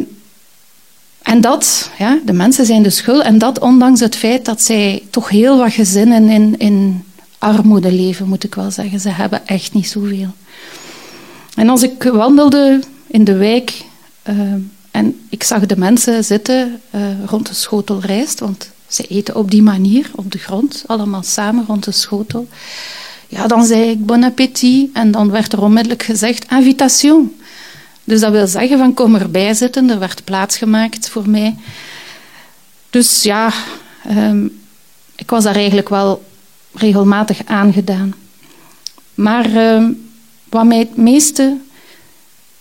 en 1.21 1.41
dat, 1.41 1.89
ja, 1.97 2.19
de 2.25 2.33
mensen 2.33 2.65
zijn 2.65 2.83
de 2.83 2.89
schuld. 2.89 3.23
En 3.23 3.37
dat 3.37 3.59
ondanks 3.59 3.99
het 3.99 4.15
feit 4.15 4.45
dat 4.45 4.61
zij 4.61 5.03
toch 5.09 5.29
heel 5.29 5.57
wat 5.57 5.73
gezinnen 5.73 6.29
in, 6.29 6.57
in 6.57 7.03
armoede 7.37 7.91
leven, 7.91 8.27
moet 8.27 8.43
ik 8.43 8.55
wel 8.55 8.71
zeggen. 8.71 8.99
Ze 8.99 9.09
hebben 9.09 9.47
echt 9.47 9.73
niet 9.73 9.87
zoveel. 9.89 10.33
En 11.55 11.69
als 11.69 11.83
ik 11.83 12.03
wandelde 12.03 12.79
in 13.07 13.23
de 13.23 13.35
wijk 13.35 13.83
uh, 14.29 14.53
en 14.91 15.19
ik 15.29 15.43
zag 15.43 15.65
de 15.65 15.77
mensen 15.77 16.23
zitten 16.23 16.81
uh, 16.95 17.01
rond 17.25 17.47
de 17.47 17.53
schotel 17.53 17.99
rijst, 18.01 18.39
want 18.39 18.69
ze 18.87 19.07
eten 19.07 19.35
op 19.35 19.51
die 19.51 19.61
manier, 19.61 20.11
op 20.15 20.31
de 20.31 20.37
grond, 20.37 20.83
allemaal 20.87 21.23
samen 21.23 21.65
rond 21.67 21.83
de 21.83 21.91
schotel. 21.91 22.47
Ja, 23.27 23.47
dan 23.47 23.65
zei 23.65 23.89
ik 23.89 24.05
bon 24.05 24.23
appétit 24.23 24.89
en 24.93 25.11
dan 25.11 25.31
werd 25.31 25.53
er 25.53 25.61
onmiddellijk 25.61 26.03
gezegd 26.03 26.51
invitation. 26.51 27.35
Dus 28.03 28.19
dat 28.19 28.31
wil 28.31 28.47
zeggen 28.47 28.77
van 28.77 28.93
kom 28.93 29.15
erbij 29.15 29.53
zitten, 29.53 29.89
er 29.89 29.99
werd 29.99 30.23
plaats 30.23 30.57
gemaakt 30.57 31.09
voor 31.09 31.29
mij. 31.29 31.55
Dus 32.89 33.23
ja, 33.23 33.51
um, 34.09 34.61
ik 35.15 35.29
was 35.29 35.43
daar 35.43 35.55
eigenlijk 35.55 35.89
wel 35.89 36.23
regelmatig 36.73 37.39
aangedaan. 37.45 38.13
Maar 39.13 39.73
um, 39.75 40.04
wat 40.55 40.65
mij 40.65 40.79
het 40.79 40.97
meeste 40.97 41.57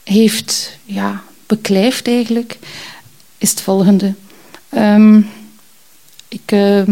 heeft 0.04 0.78
ja, 0.84 1.22
beklijft 1.46 2.06
eigenlijk, 2.06 2.58
is 3.38 3.50
het 3.50 3.60
volgende. 3.60 4.14
Um, 4.76 5.26
ik 6.28 6.52
uh, 6.52 6.82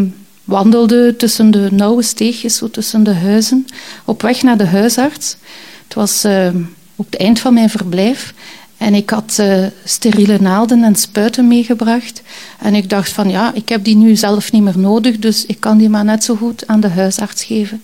wandelde 0.45 1.17
tussen 1.17 1.51
de 1.51 1.69
nauwe 1.71 2.03
steegjes, 2.03 2.57
zo 2.57 2.71
tussen 2.71 3.03
de 3.03 3.15
huizen, 3.15 3.67
op 4.05 4.23
weg 4.23 4.43
naar 4.43 4.57
de 4.57 4.67
huisarts. 4.67 5.37
Het 5.85 5.95
was 5.95 6.25
uh, 6.25 6.49
op 6.97 7.11
het 7.11 7.21
eind 7.21 7.39
van 7.41 7.55
mijn 7.55 7.71
verblijf. 7.71 8.35
En 8.77 8.95
ik 8.95 9.11
had 9.11 9.37
uh, 9.41 9.67
steriele 9.85 10.39
naalden 10.41 10.83
en 10.83 10.97
spuiten 10.97 11.49
meegebracht. 11.49 12.23
En 12.59 12.75
ik 12.75 12.91
dacht 12.91 13.11
van 13.11 13.31
ja, 13.31 13.55
ik 13.55 13.69
heb 13.69 13.85
die 13.85 13.97
nu 13.97 14.17
zelf 14.17 14.53
niet 14.53 14.63
meer 14.63 14.79
nodig, 14.79 15.19
dus 15.19 15.47
ik 15.47 15.61
kan 15.61 15.79
die 15.79 15.89
maar 15.89 16.05
net 16.05 16.25
zo 16.25 16.35
goed 16.37 16.67
aan 16.67 16.81
de 16.81 16.89
huisarts 16.89 17.45
geven. 17.45 17.83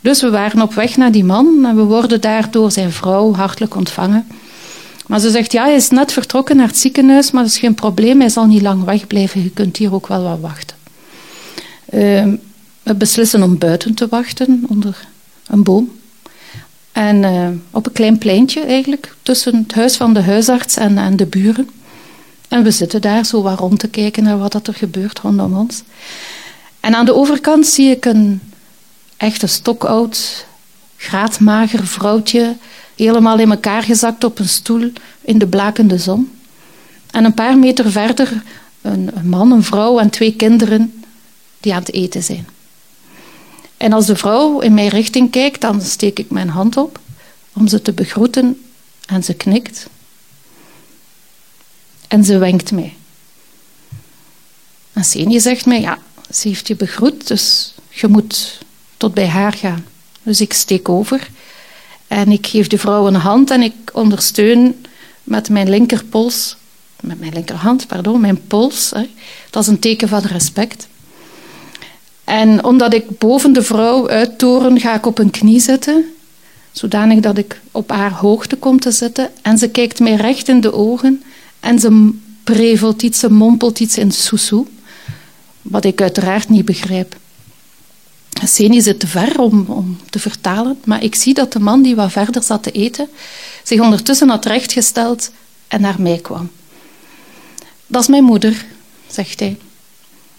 Dus 0.00 0.20
we 0.20 0.30
waren 0.30 0.62
op 0.62 0.74
weg 0.74 0.96
naar 0.96 1.12
die 1.12 1.24
man 1.24 1.64
en 1.64 1.76
we 1.76 1.82
worden 1.82 2.20
daar 2.20 2.50
door 2.50 2.70
zijn 2.70 2.92
vrouw 2.92 3.34
hartelijk 3.34 3.76
ontvangen. 3.76 4.26
Maar 5.06 5.20
ze 5.20 5.30
zegt, 5.30 5.52
ja, 5.52 5.64
hij 5.64 5.74
is 5.74 5.90
net 5.90 6.12
vertrokken 6.12 6.56
naar 6.56 6.66
het 6.66 6.78
ziekenhuis, 6.78 7.30
maar 7.30 7.42
dat 7.42 7.52
is 7.52 7.58
geen 7.58 7.74
probleem, 7.74 8.20
hij 8.20 8.28
zal 8.28 8.46
niet 8.46 8.62
lang 8.62 8.84
wegblijven, 8.84 9.42
je 9.42 9.50
kunt 9.50 9.76
hier 9.76 9.94
ook 9.94 10.06
wel 10.06 10.22
wat 10.22 10.40
wachten. 10.40 10.76
Uh, 11.94 12.32
we 12.82 12.94
beslissen 12.94 13.42
om 13.42 13.58
buiten 13.58 13.94
te 13.94 14.06
wachten 14.08 14.64
onder 14.68 15.06
een 15.46 15.62
boom. 15.62 15.90
En 16.92 17.22
uh, 17.22 17.48
op 17.70 17.86
een 17.86 17.92
klein 17.92 18.18
pleintje 18.18 18.60
eigenlijk, 18.60 19.14
tussen 19.22 19.56
het 19.56 19.74
huis 19.74 19.96
van 19.96 20.14
de 20.14 20.22
huisarts 20.22 20.76
en, 20.76 20.98
en 20.98 21.16
de 21.16 21.26
buren. 21.26 21.68
En 22.48 22.62
we 22.62 22.70
zitten 22.70 23.00
daar 23.00 23.24
zo 23.24 23.42
wat 23.42 23.58
rond 23.58 23.78
te 23.78 23.88
kijken 23.88 24.22
naar 24.22 24.38
wat 24.38 24.66
er 24.66 24.74
gebeurt 24.74 25.18
rondom 25.18 25.56
ons. 25.56 25.82
En 26.80 26.94
aan 26.94 27.04
de 27.04 27.14
overkant 27.14 27.66
zie 27.66 27.90
ik 27.90 28.04
een 28.04 28.40
echte 29.16 29.46
stokoud, 29.46 30.46
graadmager 30.96 31.86
vrouwtje, 31.86 32.56
helemaal 32.96 33.38
in 33.38 33.50
elkaar 33.50 33.82
gezakt 33.82 34.24
op 34.24 34.38
een 34.38 34.48
stoel 34.48 34.92
in 35.20 35.38
de 35.38 35.46
blakende 35.46 35.98
zon. 35.98 36.38
En 37.10 37.24
een 37.24 37.34
paar 37.34 37.58
meter 37.58 37.90
verder 37.90 38.42
een, 38.80 39.10
een 39.16 39.28
man, 39.28 39.52
een 39.52 39.62
vrouw 39.62 39.98
en 39.98 40.10
twee 40.10 40.36
kinderen 40.36 41.04
die 41.60 41.74
aan 41.74 41.80
het 41.80 41.92
eten 41.92 42.22
zijn. 42.22 42.48
En 43.76 43.92
als 43.92 44.06
de 44.06 44.16
vrouw 44.16 44.60
in 44.60 44.74
mijn 44.74 44.88
richting 44.88 45.30
kijkt, 45.30 45.60
dan 45.60 45.80
steek 45.80 46.18
ik 46.18 46.30
mijn 46.30 46.48
hand 46.48 46.76
op 46.76 47.00
om 47.52 47.68
ze 47.68 47.82
te 47.82 47.92
begroeten 47.92 48.62
en 49.06 49.24
ze 49.24 49.34
knikt. 49.34 49.86
En 52.08 52.24
ze 52.24 52.38
wenkt 52.38 52.72
mij. 52.72 52.96
En 54.92 55.04
Senie 55.04 55.40
zegt 55.40 55.66
mij, 55.66 55.80
ja, 55.80 55.98
ze 56.30 56.48
heeft 56.48 56.66
je 56.68 56.76
begroet, 56.76 57.26
dus 57.26 57.74
je 57.88 58.08
moet 58.08 58.58
tot 58.96 59.14
bij 59.14 59.28
haar 59.28 59.52
gaan. 59.52 59.84
Dus 60.22 60.40
ik 60.40 60.52
steek 60.52 60.88
over 60.88 61.28
en 62.08 62.32
ik 62.32 62.46
geef 62.46 62.66
de 62.66 62.78
vrouw 62.78 63.06
een 63.06 63.14
hand 63.14 63.50
en 63.50 63.62
ik 63.62 63.74
ondersteun 63.92 64.86
met 65.24 65.48
mijn 65.48 65.68
linkerpols, 65.68 66.56
met 67.00 67.20
mijn 67.20 67.32
linkerhand, 67.32 67.86
pardon, 67.86 68.20
mijn 68.20 68.46
pols. 68.46 68.90
Hè. 68.90 69.08
Dat 69.50 69.62
is 69.62 69.68
een 69.68 69.78
teken 69.78 70.08
van 70.08 70.20
respect. 70.20 70.88
En 72.24 72.64
omdat 72.64 72.94
ik 72.94 73.18
boven 73.18 73.52
de 73.52 73.62
vrouw 73.62 74.08
uittoren, 74.08 74.80
ga 74.80 74.94
ik 74.94 75.06
op 75.06 75.18
een 75.18 75.30
knie 75.30 75.60
zitten, 75.60 76.04
zodanig 76.72 77.20
dat 77.20 77.38
ik 77.38 77.60
op 77.70 77.90
haar 77.90 78.12
hoogte 78.12 78.56
kom 78.56 78.80
te 78.80 78.90
zitten. 78.90 79.30
En 79.42 79.58
ze 79.58 79.68
kijkt 79.68 80.00
mij 80.00 80.14
recht 80.14 80.48
in 80.48 80.60
de 80.60 80.72
ogen 80.72 81.22
en 81.60 81.78
ze 81.78 82.10
prevelt 82.44 83.02
iets, 83.02 83.18
ze 83.18 83.32
mompelt 83.32 83.80
iets 83.80 83.98
in 83.98 84.12
soesoe, 84.12 84.66
wat 85.62 85.84
ik 85.84 86.00
uiteraard 86.00 86.48
niet 86.48 86.64
begrijp. 86.64 87.16
Seni 88.44 88.80
zit 88.80 89.00
te 89.00 89.06
ver 89.06 89.40
om, 89.40 89.64
om 89.68 89.98
te 90.10 90.18
vertalen, 90.18 90.78
maar 90.84 91.02
ik 91.02 91.14
zie 91.14 91.34
dat 91.34 91.52
de 91.52 91.60
man 91.60 91.82
die 91.82 91.96
wat 91.96 92.12
verder 92.12 92.42
zat 92.42 92.62
te 92.62 92.70
eten, 92.70 93.08
zich 93.62 93.80
ondertussen 93.80 94.28
had 94.28 94.44
rechtgesteld 94.44 95.30
en 95.68 95.80
naar 95.80 96.00
mij 96.00 96.18
kwam. 96.18 96.50
Dat 97.86 98.02
is 98.02 98.08
mijn 98.08 98.24
moeder, 98.24 98.64
zegt 99.06 99.40
hij. 99.40 99.56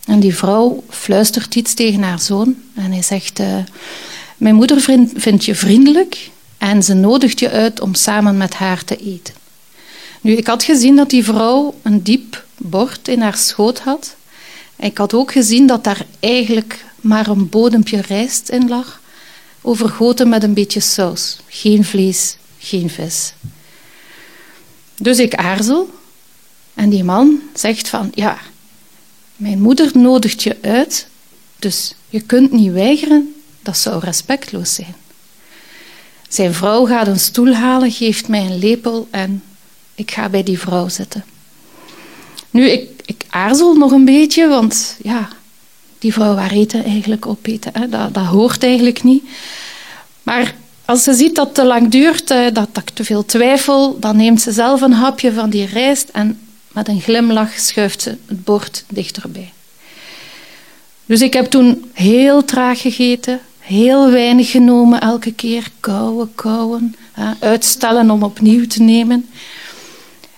En 0.05 0.19
die 0.19 0.35
vrouw 0.35 0.83
fluistert 0.89 1.55
iets 1.55 1.73
tegen 1.73 2.03
haar 2.03 2.19
zoon 2.19 2.55
en 2.75 2.91
hij 2.91 3.01
zegt: 3.01 3.39
uh, 3.39 3.57
Mijn 4.37 4.55
moeder 4.55 4.81
vindt 5.15 5.45
je 5.45 5.55
vriendelijk 5.55 6.29
en 6.57 6.83
ze 6.83 6.93
nodigt 6.93 7.39
je 7.39 7.49
uit 7.49 7.79
om 7.79 7.93
samen 7.93 8.37
met 8.37 8.53
haar 8.53 8.83
te 8.83 8.97
eten. 8.97 9.33
Nu, 10.21 10.31
ik 10.31 10.47
had 10.47 10.63
gezien 10.63 10.95
dat 10.95 11.09
die 11.09 11.23
vrouw 11.23 11.75
een 11.81 12.03
diep 12.03 12.45
bord 12.57 13.07
in 13.07 13.21
haar 13.21 13.37
schoot 13.37 13.79
had. 13.79 14.15
Ik 14.75 14.97
had 14.97 15.13
ook 15.13 15.31
gezien 15.31 15.67
dat 15.67 15.83
daar 15.83 16.05
eigenlijk 16.19 16.85
maar 17.07 17.27
een 17.27 17.49
bodempje 17.49 18.01
rijst 18.01 18.49
in 18.49 18.67
lag, 18.67 19.01
overgoten 19.61 20.29
met 20.29 20.43
een 20.43 20.53
beetje 20.53 20.79
saus. 20.79 21.37
Geen 21.47 21.85
vlees, 21.85 22.37
geen 22.57 22.89
vis. 22.89 23.33
Dus 24.95 25.19
ik 25.19 25.35
aarzel 25.35 25.89
en 26.73 26.89
die 26.89 27.03
man 27.03 27.41
zegt 27.53 27.89
van 27.89 28.11
ja, 28.13 28.37
mijn 29.35 29.61
moeder 29.61 29.91
nodigt 29.93 30.43
je 30.43 30.57
uit, 30.61 31.07
dus 31.59 31.95
je 32.09 32.21
kunt 32.21 32.51
niet 32.51 32.71
weigeren, 32.71 33.35
dat 33.61 33.77
zou 33.77 33.99
respectloos 33.99 34.73
zijn. 34.73 34.95
Zijn 36.29 36.53
vrouw 36.53 36.85
gaat 36.85 37.07
een 37.07 37.19
stoel 37.19 37.53
halen, 37.53 37.91
geeft 37.91 38.27
mij 38.27 38.45
een 38.45 38.59
lepel 38.59 39.07
en 39.11 39.43
ik 39.95 40.11
ga 40.11 40.29
bij 40.29 40.43
die 40.43 40.59
vrouw 40.59 40.89
zitten. 40.89 41.25
Nu, 42.49 42.69
ik, 42.69 42.89
ik 43.05 43.23
aarzel 43.29 43.75
nog 43.75 43.91
een 43.91 44.05
beetje, 44.05 44.47
want 44.47 44.97
ja, 45.01 45.29
die 46.07 46.15
vrouw 46.15 46.35
waar 46.35 46.51
eten 46.51 46.83
eigenlijk 46.83 47.25
opeten, 47.25 47.71
hè, 47.73 47.89
dat, 47.89 48.13
dat 48.13 48.25
hoort 48.25 48.63
eigenlijk 48.63 49.03
niet. 49.03 49.23
Maar 50.23 50.55
als 50.85 51.03
ze 51.03 51.13
ziet 51.13 51.35
dat 51.35 51.45
het 51.45 51.55
te 51.55 51.65
lang 51.65 51.89
duurt, 51.89 52.27
dat, 52.27 52.53
dat 52.53 52.69
ik 52.75 52.89
te 52.89 53.03
veel 53.03 53.25
twijfel, 53.25 53.99
dan 53.99 54.17
neemt 54.17 54.41
ze 54.41 54.51
zelf 54.51 54.81
een 54.81 54.93
hapje 54.93 55.33
van 55.33 55.49
die 55.49 55.65
rijst 55.65 56.09
en 56.09 56.39
met 56.71 56.87
een 56.87 57.01
glimlach 57.01 57.59
schuift 57.59 58.01
ze 58.01 58.17
het 58.25 58.43
bord 58.43 58.83
dichterbij. 58.87 59.51
Dus 61.05 61.21
ik 61.21 61.33
heb 61.33 61.45
toen 61.45 61.89
heel 61.93 62.45
traag 62.45 62.81
gegeten, 62.81 63.39
heel 63.59 64.11
weinig 64.11 64.51
genomen 64.51 65.01
elke 65.01 65.33
keer. 65.33 65.71
Kouwen, 65.79 66.31
kouwen, 66.35 66.95
uitstellen 67.39 68.11
om 68.11 68.23
opnieuw 68.23 68.67
te 68.67 68.81
nemen. 68.81 69.29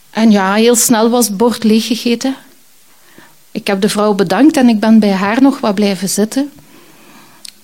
En 0.09 0.31
ja, 0.31 0.53
heel 0.53 0.75
snel 0.75 1.09
was 1.09 1.27
het 1.27 1.37
bord 1.37 1.63
leeggegeten. 1.63 2.35
Ik 3.59 3.67
heb 3.67 3.81
de 3.81 3.89
vrouw 3.89 4.13
bedankt 4.13 4.57
en 4.57 4.69
ik 4.69 4.79
ben 4.79 4.99
bij 4.99 5.11
haar 5.11 5.41
nog 5.41 5.59
wat 5.59 5.75
blijven 5.75 6.09
zitten. 6.09 6.51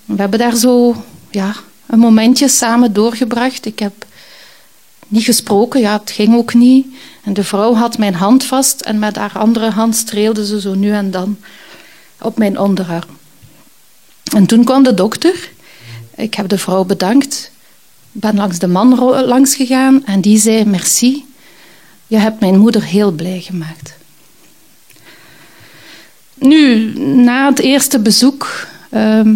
We 0.04 0.14
hebben 0.16 0.38
daar 0.38 0.56
zo 0.56 1.04
ja, 1.30 1.54
een 1.86 1.98
momentje 1.98 2.48
samen 2.48 2.92
doorgebracht. 2.92 3.66
Ik 3.66 3.78
heb 3.78 4.06
niet 5.08 5.24
gesproken, 5.24 5.80
ja, 5.80 5.98
het 5.98 6.10
ging 6.10 6.34
ook 6.34 6.54
niet. 6.54 6.86
En 7.24 7.32
de 7.32 7.44
vrouw 7.44 7.74
had 7.74 7.98
mijn 7.98 8.14
hand 8.14 8.44
vast 8.44 8.80
en 8.80 8.98
met 8.98 9.16
haar 9.16 9.32
andere 9.38 9.70
hand 9.70 9.96
streelde 9.96 10.46
ze 10.46 10.60
zo 10.60 10.74
nu 10.74 10.92
en 10.92 11.10
dan 11.10 11.38
op 12.20 12.38
mijn 12.38 12.58
onderarm. 12.58 13.18
En 14.34 14.46
toen 14.46 14.64
kwam 14.64 14.82
de 14.82 14.94
dokter. 14.94 15.50
Ik 16.14 16.34
heb 16.34 16.48
de 16.48 16.58
vrouw 16.58 16.84
bedankt. 16.84 17.50
ben 18.12 18.36
langs 18.36 18.58
de 18.58 18.68
man 18.68 18.98
langs 19.26 19.54
gegaan 19.54 20.04
en 20.04 20.20
die 20.20 20.38
zei: 20.38 20.64
Merci, 20.64 21.24
je 22.06 22.16
hebt 22.16 22.40
mijn 22.40 22.58
moeder 22.58 22.84
heel 22.84 23.10
blij 23.10 23.40
gemaakt. 23.40 23.96
Nu, 26.46 26.92
na 26.98 27.48
het 27.48 27.58
eerste 27.58 27.98
bezoek 27.98 28.66
ehm, 28.90 29.34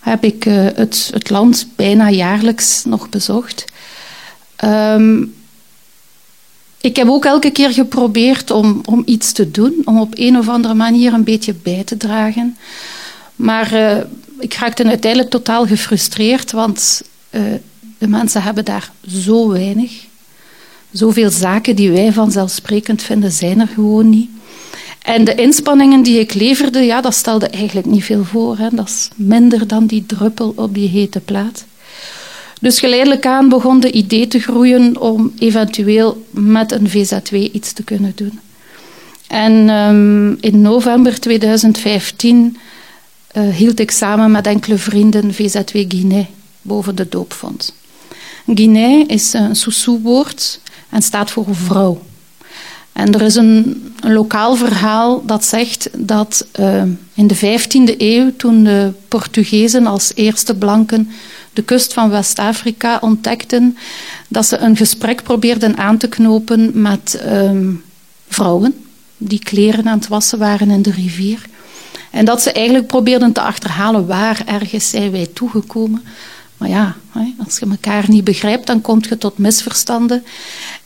heb 0.00 0.24
ik 0.24 0.44
uh, 0.44 0.54
het, 0.74 1.10
het, 1.12 1.30
land 1.30 1.68
bijna 1.76 2.10
jaarlijks 2.10 2.84
nog 2.84 3.08
bezocht. 3.08 3.64
Um, 4.64 5.34
ik 6.80 6.96
heb 6.96 7.08
ook 7.08 7.24
elke 7.24 7.50
keer 7.50 7.72
geprobeerd 7.72 8.50
om, 8.50 8.80
om 8.84 9.02
iets 9.04 9.32
te 9.32 9.50
doen, 9.50 9.82
om 9.84 10.00
op 10.00 10.14
een 10.16 10.38
of 10.38 10.48
andere 10.48 10.74
manier 10.74 11.12
een 11.12 11.24
beetje 11.24 11.54
bij 11.54 11.84
te 11.84 11.96
dragen. 11.96 12.56
Maar 13.36 13.72
uh, 13.72 13.96
ik 14.38 14.54
raakte 14.54 14.84
uiteindelijk 14.84 15.30
totaal 15.30 15.66
gefrustreerd, 15.66 16.52
want 16.52 17.02
uh, 17.30 17.42
de 17.98 18.08
mensen 18.08 18.42
hebben 18.42 18.64
daar 18.64 18.92
zo 19.08 19.48
weinig. 19.48 19.92
Zoveel 20.90 21.30
zaken 21.30 21.76
die 21.76 21.90
wij 21.90 22.12
vanzelfsprekend 22.12 23.02
vinden, 23.02 23.32
zijn 23.32 23.60
er 23.60 23.68
gewoon 23.68 24.08
niet. 24.08 24.30
En 25.02 25.24
de 25.24 25.34
inspanningen 25.34 26.02
die 26.02 26.18
ik 26.18 26.34
leverde, 26.34 26.78
ja, 26.78 27.00
dat 27.00 27.14
stelde 27.14 27.48
eigenlijk 27.48 27.86
niet 27.86 28.04
veel 28.04 28.24
voor. 28.24 28.58
Hè. 28.58 28.68
Dat 28.72 28.88
is 28.88 29.08
minder 29.14 29.66
dan 29.66 29.86
die 29.86 30.06
druppel 30.06 30.52
op 30.56 30.74
die 30.74 30.88
hete 30.88 31.20
plaat. 31.20 31.64
Dus 32.60 32.78
geleidelijk 32.78 33.26
aan 33.26 33.48
begon 33.48 33.80
de 33.80 33.92
idee 33.92 34.28
te 34.28 34.38
groeien 34.38 35.00
om 35.00 35.32
eventueel 35.38 36.26
met 36.30 36.72
een 36.72 36.90
VZW 36.90 37.34
iets 37.34 37.72
te 37.72 37.82
kunnen 37.82 38.12
doen. 38.14 38.40
En 39.26 39.68
um, 39.68 40.36
in 40.40 40.60
november 40.60 41.20
2015 41.20 42.56
uh, 43.36 43.54
hield 43.54 43.80
ik 43.80 43.90
samen 43.90 44.30
met 44.30 44.46
enkele 44.46 44.78
vrienden 44.78 45.34
VZW 45.34 45.76
Guinea 45.88 46.26
boven 46.62 46.96
de 46.96 47.08
doopvond. 47.08 47.74
Guinea 48.46 49.04
is 49.06 49.32
een 49.32 49.56
Soussou-woord 49.56 50.60
en 50.88 51.02
staat 51.02 51.30
voor 51.30 51.46
vrouw. 51.50 52.00
En 52.98 53.14
er 53.14 53.22
is 53.22 53.34
een, 53.34 53.82
lokaal 54.00 54.56
verhaal 54.56 55.24
dat 55.26 55.44
zegt 55.44 55.88
dat 55.92 56.46
uh, 56.60 56.82
in 57.14 57.26
de 57.26 57.36
15e 57.36 57.96
eeuw, 57.98 58.36
toen 58.36 58.64
de 58.64 58.92
Portugezen 59.08 59.86
als 59.86 60.12
eerste 60.14 60.54
blanken 60.54 61.10
de 61.52 61.62
kust 61.62 61.92
van 61.92 62.10
West-Afrika 62.10 62.98
ontdekten, 63.00 63.76
dat 64.28 64.46
ze 64.46 64.58
een 64.58 64.76
gesprek 64.76 65.22
probeerden 65.22 65.76
aan 65.76 65.96
te 65.96 66.08
knopen 66.08 66.70
met 66.74 67.22
um, 67.26 67.82
vrouwen 68.28 68.74
die 69.16 69.42
kleren 69.42 69.88
aan 69.88 69.98
het 69.98 70.08
wassen 70.08 70.38
waren 70.38 70.70
in 70.70 70.82
de 70.82 70.90
rivier. 70.90 71.42
En 72.10 72.24
dat 72.24 72.42
ze 72.42 72.52
eigenlijk 72.52 72.86
probeerden 72.86 73.32
te 73.32 73.40
achterhalen 73.40 74.06
waar 74.06 74.42
ergens 74.46 74.90
zijn 74.90 75.10
wij 75.10 75.28
toegekomen. 75.34 76.02
Maar 76.58 76.68
ja, 76.68 76.96
als 77.44 77.58
je 77.58 77.66
elkaar 77.70 78.04
niet 78.08 78.24
begrijpt, 78.24 78.66
dan 78.66 78.80
kom 78.80 79.00
je 79.08 79.18
tot 79.18 79.38
misverstanden. 79.38 80.24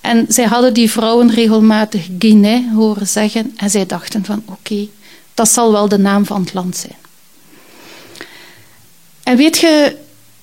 En 0.00 0.26
zij 0.29 0.45
hadden 0.45 0.75
die 0.75 0.91
vrouwen 0.91 1.31
regelmatig 1.31 2.09
Guinea 2.19 2.73
horen 2.75 3.07
zeggen 3.07 3.52
en 3.57 3.71
zij 3.71 3.87
dachten 3.87 4.25
van 4.25 4.43
oké, 4.45 4.88
dat 5.35 5.49
zal 5.49 5.73
wel 5.73 5.88
de 5.88 5.99
naam 5.99 6.26
van 6.26 6.41
het 6.41 6.55
land 6.55 6.76
zijn. 6.76 6.97
En 9.23 9.37
weet 9.37 9.59
je 9.59 9.97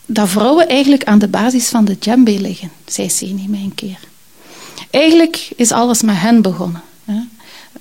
dat 0.05 0.29
vrouwen 0.29 0.67
eigenlijk 0.67 1.03
aan 1.03 1.19
de 1.19 1.27
basis 1.27 1.67
van 1.67 1.85
de 1.85 1.99
djembe 1.99 2.41
liggen, 2.41 2.71
zei 2.85 3.09
Seni 3.09 3.47
mij 3.47 3.59
een 3.59 3.75
keer. 3.75 3.99
Eigenlijk 4.89 5.49
is 5.55 5.71
alles 5.71 6.01
met 6.01 6.15
hen 6.17 6.41
begonnen. 6.41 6.81
Hè. 7.05 7.19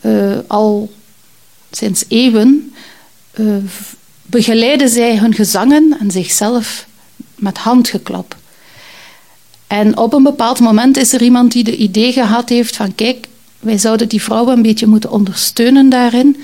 Uh, 0.01 0.39
al 0.47 0.93
sinds 1.71 2.05
eeuwen 2.09 2.75
uh, 3.35 3.57
begeleiden 4.23 4.89
zij 4.89 5.17
hun 5.17 5.35
gezangen 5.35 5.97
en 6.01 6.11
zichzelf 6.11 6.87
met 7.39 7.59
handgeklap. 7.59 8.37
En 9.67 9.97
op 9.97 10.13
een 10.13 10.23
bepaald 10.23 10.61
moment 10.61 10.97
is 10.97 11.13
er 11.13 11.23
iemand 11.23 11.53
die 11.53 11.65
de 11.65 11.77
idee 11.77 12.13
gehad 12.13 12.49
heeft 12.49 12.77
van 12.77 12.95
kijk, 12.95 13.27
wij 13.59 13.79
zouden 13.79 14.09
die 14.09 14.23
vrouwen 14.23 14.57
een 14.57 14.63
beetje 14.63 14.87
moeten 14.87 15.11
ondersteunen 15.11 15.89
daarin. 15.89 16.43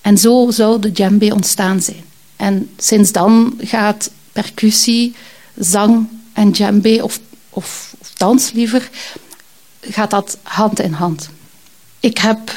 En 0.00 0.18
zo 0.18 0.50
zou 0.50 0.80
de 0.80 0.92
djembe 0.92 1.34
ontstaan 1.34 1.82
zijn. 1.82 2.04
En 2.36 2.70
sinds 2.76 3.12
dan 3.12 3.54
gaat 3.58 4.10
percussie, 4.32 5.14
zang 5.54 6.08
en 6.32 6.52
djembe, 6.52 7.00
of, 7.02 7.20
of, 7.50 7.94
of 7.98 8.12
dans 8.16 8.52
liever, 8.52 8.90
gaat 9.80 10.10
dat 10.10 10.38
hand 10.42 10.80
in 10.80 10.92
hand. 10.92 11.28
Ik 12.00 12.18
heb 12.18 12.52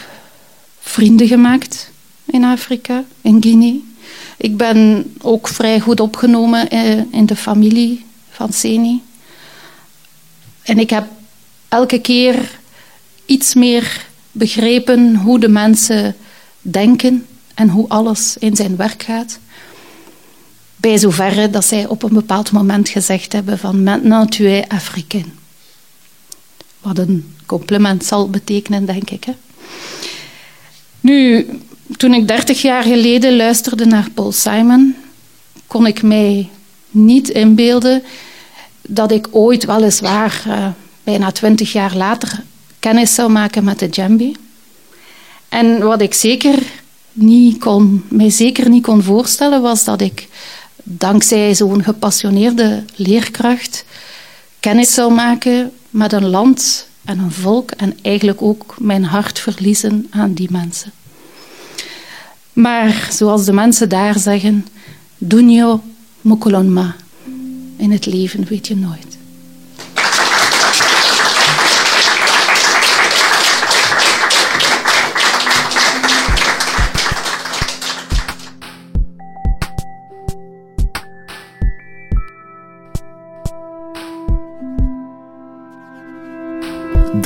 vrienden 0.80 1.28
gemaakt 1.28 1.90
in 2.26 2.44
Afrika, 2.44 3.04
in 3.22 3.42
Guinea. 3.42 3.76
Ik 4.38 4.58
ben 4.58 5.12
ook 5.22 5.48
vrij 5.48 5.80
goed 5.80 6.00
opgenomen 6.00 6.70
eh, 6.70 6.98
in 7.12 7.26
de 7.26 7.36
familie 7.36 8.06
van 8.30 8.54
Seni. 8.54 9.02
En 10.64 10.80
ik 10.80 10.90
heb 10.90 11.08
elke 11.70 12.00
keer 12.00 12.60
iets 13.26 13.54
meer 13.54 14.06
begrepen 14.32 15.16
hoe 15.16 15.40
de 15.40 15.50
mensen 15.50 16.16
denken 16.62 17.26
en 17.54 17.70
hoe 17.70 17.88
alles 17.88 18.38
in 18.40 18.56
zijn 18.56 18.76
werk 18.76 19.04
gaat. 19.04 19.40
Bij 20.76 20.98
zoverre 20.98 21.50
dat 21.50 21.66
zij 21.66 21.88
op 21.88 22.04
een 22.04 22.14
bepaald 22.14 22.52
moment 22.52 22.90
gezegd 22.90 23.34
hebben 23.34 23.58
van 23.58 23.84
maintenant 23.84 24.32
tu 24.32 24.48
es 24.48 24.68
africain. 24.68 25.34
Wat 26.82 26.98
een 26.98 27.36
compliment 27.46 28.06
zal 28.06 28.30
betekenen, 28.30 28.86
denk 28.86 29.10
ik. 29.10 29.24
Hè? 29.24 29.34
Nu, 31.00 31.48
toen 31.97 32.13
ik 32.13 32.28
dertig 32.28 32.62
jaar 32.62 32.84
geleden 32.84 33.36
luisterde 33.36 33.86
naar 33.86 34.10
Paul 34.13 34.32
Simon, 34.32 34.95
kon 35.67 35.86
ik 35.86 36.02
mij 36.02 36.50
niet 36.89 37.30
inbeelden 37.30 38.04
dat 38.82 39.12
ik 39.12 39.28
ooit 39.32 39.65
weliswaar 39.65 40.43
uh, 40.47 40.67
bijna 41.04 41.32
twintig 41.32 41.71
jaar 41.71 41.95
later 41.95 42.43
kennis 42.80 43.15
zou 43.15 43.30
maken 43.32 43.63
met 43.63 43.80
de 43.80 43.89
djembe. 43.89 44.32
En 45.50 45.84
wat 45.84 46.02
ik 46.02 46.13
zeker 46.13 46.60
niet 47.13 47.58
kon, 47.58 48.04
mij 48.08 48.30
zeker 48.30 48.69
niet 48.69 48.84
kon 48.84 49.04
voorstellen, 49.04 49.62
was 49.62 49.84
dat 49.84 50.02
ik 50.02 50.28
dankzij 50.84 51.56
zo'n 51.56 51.84
gepassioneerde 51.84 52.84
leerkracht 52.95 53.86
kennis 54.60 54.93
zou 54.93 55.13
maken 55.13 55.71
met 55.89 56.13
een 56.13 56.28
land 56.28 56.88
en 57.06 57.19
een 57.19 57.32
volk 57.32 57.71
en 57.71 57.97
eigenlijk 58.02 58.41
ook 58.41 58.76
mijn 58.80 59.04
hart 59.04 59.39
verliezen 59.39 60.08
aan 60.10 60.34
die 60.34 60.52
mensen. 60.52 60.91
Maar 62.58 63.08
zoals 63.12 63.46
de 63.46 63.54
mensen 63.54 63.89
daar 63.89 64.20
zeggen, 64.20 64.65
dunyo 65.17 65.82
mokolonma. 66.22 66.96
In 67.76 67.91
het 67.91 68.06
leven 68.06 68.46
weet 68.46 68.67
je 68.67 68.76
nooit. 68.76 69.07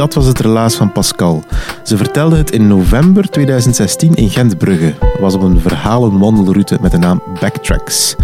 Dat 0.02 0.14
was 0.14 0.26
het 0.26 0.40
relaas 0.40 0.76
van 0.76 0.92
Pascal. 0.92 1.44
Ze 1.84 1.98
vertelde 1.98 2.38
het 2.38 2.52
in 2.52 2.68
november 2.68 3.30
2016 3.30 4.14
in 4.14 4.30
Gent-Brugge. 4.30 4.94
was 5.20 5.34
op 5.34 5.42
een 5.42 5.60
verhalenwandelroute 5.60 6.78
met 6.82 6.92
de 6.92 6.98
naam 6.98 7.24
Backtracks. 7.40 8.16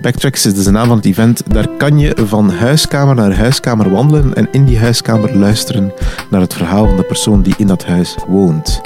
Backtracks 0.00 0.46
is 0.46 0.54
dus 0.54 0.64
de 0.64 0.70
naam 0.70 0.86
van 0.86 0.96
het 0.96 1.06
event. 1.06 1.42
Daar 1.52 1.68
kan 1.68 1.98
je 1.98 2.16
van 2.24 2.50
huiskamer 2.50 3.14
naar 3.14 3.36
huiskamer 3.36 3.90
wandelen 3.90 4.34
en 4.34 4.48
in 4.50 4.64
die 4.64 4.78
huiskamer 4.78 5.36
luisteren 5.36 5.92
naar 6.30 6.40
het 6.40 6.54
verhaal 6.54 6.86
van 6.86 6.96
de 6.96 7.02
persoon 7.02 7.42
die 7.42 7.54
in 7.58 7.66
dat 7.66 7.84
huis 7.84 8.16
woont. 8.28 8.80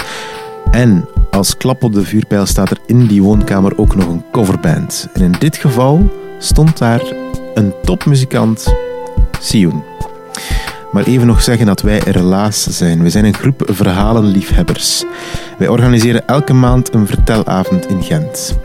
En 0.71 1.07
als 1.31 1.57
klap 1.57 1.83
op 1.83 1.93
de 1.93 2.03
vuurpijl 2.03 2.45
staat 2.45 2.71
er 2.71 2.79
in 2.85 3.05
die 3.05 3.23
woonkamer 3.23 3.77
ook 3.77 3.95
nog 3.95 4.07
een 4.07 4.23
coverband. 4.31 5.07
En 5.13 5.21
in 5.21 5.35
dit 5.39 5.57
geval 5.57 6.11
stond 6.39 6.77
daar 6.77 7.01
een 7.53 7.73
topmuzikant, 7.83 8.73
Sion. 9.39 9.90
Maar 10.91 11.03
even 11.03 11.27
nog 11.27 11.41
zeggen 11.41 11.65
dat 11.65 11.81
wij 11.81 11.97
Relaas 11.97 12.63
zijn. 12.63 13.03
We 13.03 13.09
zijn 13.09 13.25
een 13.25 13.33
groep 13.33 13.63
verhalenliefhebbers. 13.65 15.03
Wij 15.57 15.67
organiseren 15.67 16.27
elke 16.27 16.53
maand 16.53 16.93
een 16.93 17.07
vertelavond 17.07 17.89
in 17.89 18.03
Gent. 18.03 18.57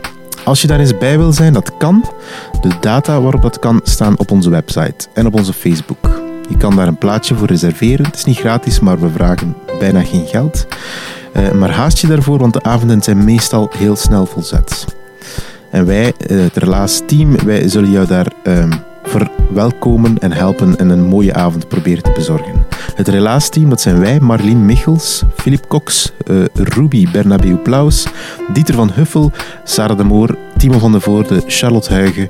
Als 0.43 0.61
je 0.61 0.67
daar 0.67 0.79
eens 0.79 0.97
bij 0.97 1.17
wil 1.17 1.31
zijn, 1.31 1.53
dat 1.53 1.77
kan. 1.77 2.05
De 2.61 2.71
data 2.79 3.21
waarop 3.21 3.41
dat 3.41 3.59
kan 3.59 3.79
staan 3.83 4.17
op 4.17 4.31
onze 4.31 4.49
website 4.49 5.07
en 5.13 5.25
op 5.25 5.33
onze 5.33 5.53
Facebook. 5.53 6.21
Je 6.49 6.57
kan 6.57 6.75
daar 6.75 6.87
een 6.87 6.97
plaatje 6.97 7.35
voor 7.35 7.47
reserveren. 7.47 8.05
Het 8.05 8.15
is 8.15 8.25
niet 8.25 8.37
gratis, 8.37 8.79
maar 8.79 8.99
we 8.99 9.09
vragen 9.09 9.55
bijna 9.79 10.03
geen 10.03 10.25
geld. 10.25 10.67
Uh, 11.35 11.51
maar 11.51 11.71
haast 11.71 11.97
je 11.97 12.07
daarvoor, 12.07 12.39
want 12.39 12.53
de 12.53 12.63
avonden 12.63 13.01
zijn 13.01 13.23
meestal 13.23 13.71
heel 13.77 13.95
snel 13.95 14.25
volzet. 14.25 14.85
En 15.71 15.85
wij, 15.85 16.13
het 16.17 16.57
Relaas 16.57 17.01
team, 17.05 17.35
wij 17.45 17.67
zullen 17.67 17.91
jou 17.91 18.07
daar 18.07 18.27
um, 18.43 18.69
verwelkomen 19.17 20.17
en 20.17 20.31
helpen 20.31 20.77
en 20.77 20.89
een 20.89 21.05
mooie 21.05 21.33
avond 21.33 21.67
proberen 21.67 22.03
te 22.03 22.11
bezorgen. 22.15 22.65
Het 22.95 23.07
Relaas-team, 23.07 23.69
dat 23.69 23.81
zijn 23.81 23.99
wij, 23.99 24.19
Marlien 24.19 24.65
Michels, 24.65 25.23
Filip 25.35 25.67
Cox, 25.67 26.11
uh, 26.31 26.45
Ruby 26.53 27.11
Bernabeu 27.11 27.55
Plaus, 27.55 28.07
Dieter 28.53 28.75
van 28.75 28.91
Huffel, 28.91 29.31
Sarah 29.63 29.97
de 29.97 30.03
Moor, 30.03 30.37
Timo 30.57 30.79
van 30.79 30.91
de 30.91 30.99
Voorde, 30.99 31.43
Charlotte 31.47 31.93
Huigen, 31.93 32.29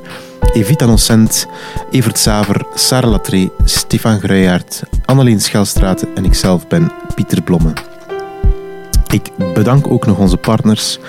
Evita 0.54 0.86
Nocent, 0.86 1.48
Evert 1.92 2.18
Saver, 2.18 2.66
Sarah 2.74 3.12
Latré, 3.12 3.50
Stefan 3.64 4.20
Gruijaert, 4.20 4.84
Annelien 5.06 5.42
Schelstraat 5.42 6.06
en 6.16 6.26
ikzelf 6.26 6.68
ben 6.68 6.92
Pieter 7.16 7.42
Blomme. 7.42 7.97
Ik 9.12 9.32
bedank 9.54 9.92
ook 9.92 10.06
nog 10.06 10.18
onze 10.18 10.38
partners. 10.38 11.00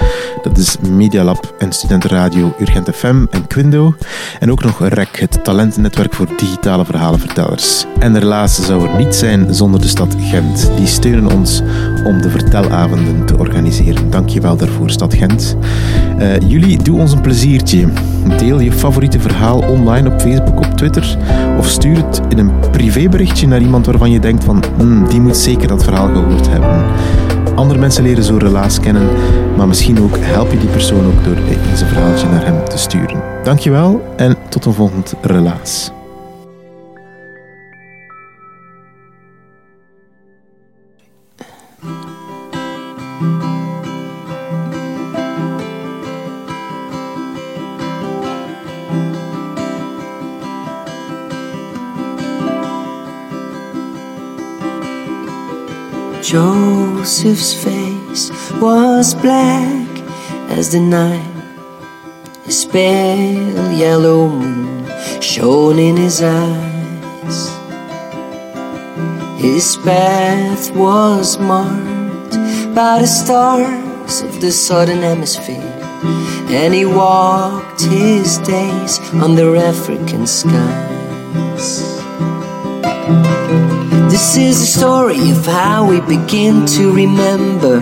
Dat 0.43 0.59
is 0.59 0.77
Medialab 0.91 1.55
en 1.59 1.73
Studentenradio 1.73 2.55
Urgent 2.61 2.91
FM 2.95 3.25
en 3.31 3.47
Quindo. 3.47 3.95
En 4.41 4.51
ook 4.51 4.65
nog 4.65 4.89
REC, 4.89 5.17
het 5.17 5.45
talentennetwerk 5.45 6.15
voor 6.15 6.27
digitale 6.37 6.85
verhalenvertellers. 6.85 7.85
En 7.99 8.15
helaas 8.15 8.67
zou 8.67 8.89
er 8.89 8.99
niet 8.99 9.15
zijn 9.15 9.55
zonder 9.55 9.81
de 9.81 9.89
stad 9.89 10.15
Gent. 10.19 10.71
Die 10.77 10.87
steunen 10.87 11.33
ons 11.33 11.63
om 12.05 12.23
de 12.23 12.31
vertelavonden 12.31 13.27
te 13.27 13.39
organiseren. 13.39 14.11
Dankjewel 14.11 14.57
daarvoor, 14.57 14.91
stad 14.91 15.15
Gent. 15.15 15.57
Uh, 16.19 16.39
jullie, 16.39 16.83
doe 16.83 17.01
ons 17.01 17.13
een 17.13 17.21
pleziertje. 17.21 17.89
Deel 18.39 18.61
je 18.61 18.73
favoriete 18.73 19.21
verhaal 19.21 19.59
online 19.59 20.13
op 20.13 20.21
Facebook, 20.21 20.59
op 20.59 20.77
Twitter. 20.77 21.17
Of 21.59 21.69
stuur 21.69 21.97
het 21.97 22.21
in 22.29 22.39
een 22.39 22.53
privéberichtje 22.71 23.47
naar 23.47 23.61
iemand 23.61 23.87
waarvan 23.87 24.11
je 24.11 24.21
denkt 24.21 24.45
van... 24.45 24.63
Hmm, 24.77 25.09
die 25.09 25.21
moet 25.21 25.37
zeker 25.37 25.69
dat 25.69 25.85
verhaal 25.85 26.09
gehoord 26.09 26.49
hebben. 26.49 26.85
Andere 27.59 27.79
mensen 27.79 28.03
leren 28.03 28.25
zo 28.25 28.37
relaas 28.37 28.81
kennen, 28.81 29.09
maar 29.57 29.69
misschien 29.69 30.01
ook 30.01 30.17
help 30.19 30.51
je 30.51 30.59
die 30.59 30.69
persoon 30.69 31.07
ook 31.07 31.25
door 31.25 31.37
eens 31.37 31.81
een 31.81 31.87
verhaaltje 31.87 32.29
naar 32.29 32.45
hem 32.45 32.65
te 32.65 32.79
sturen. 32.79 33.23
Dankjewel 33.43 34.15
en 34.17 34.37
tot 34.49 34.65
een 34.65 34.73
volgend 34.73 35.15
relaas. 35.23 35.91
Joseph's 57.19 57.65
face 57.65 58.31
was 58.61 59.13
black 59.13 59.89
as 60.57 60.71
the 60.71 60.79
night. 60.79 61.35
His 62.45 62.65
pale 62.65 63.73
yellow 63.73 64.29
moon 64.29 64.87
shone 65.21 65.81
in 65.81 65.97
his 65.97 66.23
eyes. 66.23 67.39
His 69.43 69.77
path 69.79 70.71
was 70.77 71.41
marked 71.41 72.35
by 72.77 73.01
the 73.01 73.09
stars 73.09 74.23
of 74.23 74.41
the 74.41 74.53
southern 74.53 75.03
hemisphere, 75.03 75.75
and 76.51 76.73
he 76.73 76.85
walked 76.85 77.81
his 77.81 78.39
days 78.39 79.01
under 79.15 79.57
African 79.57 80.25
skies. 80.25 81.98
This 83.09 84.37
is 84.37 84.61
the 84.61 84.67
story 84.67 85.31
of 85.31 85.47
how 85.47 85.89
we 85.89 86.01
begin 86.01 86.67
to 86.67 86.93
remember. 86.93 87.81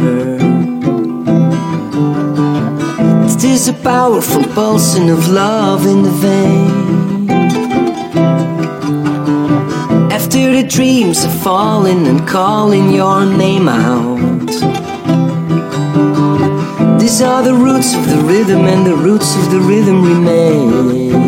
This 3.25 3.43
is 3.43 3.69
a 3.69 3.73
powerful 3.73 4.45
pulsing 4.55 5.11
of 5.11 5.29
love 5.29 5.85
in 5.87 6.03
the 6.03 6.11
vein. 6.11 7.31
After 10.13 10.53
the 10.53 10.63
dreams 10.69 11.25
are 11.25 11.39
falling 11.43 12.07
and 12.07 12.27
calling 12.29 12.93
your 12.93 13.27
name 13.27 13.69
out. 13.69 14.47
These 17.01 17.21
are 17.23 17.43
the 17.43 17.55
roots 17.55 17.95
of 17.95 18.09
the 18.09 18.19
rhythm, 18.19 18.67
and 18.67 18.87
the 18.87 18.95
roots 18.95 19.35
of 19.37 19.51
the 19.51 19.61
rhythm 19.61 20.05
remain. 20.05 21.26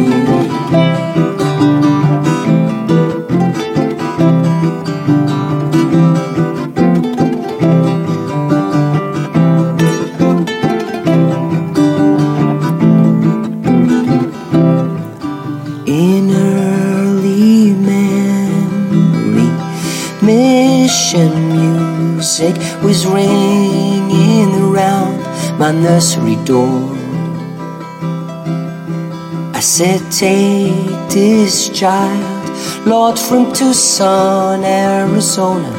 Was 22.88 23.07
ringing 23.07 24.55
around 24.62 25.18
my 25.59 25.70
nursery 25.72 26.37
door. 26.44 26.96
I 29.55 29.61
said, 29.61 30.01
Take 30.11 31.11
this 31.11 31.68
child, 31.68 32.87
Lord, 32.87 33.18
from 33.18 33.53
Tucson, 33.53 34.64
Arizona. 34.64 35.72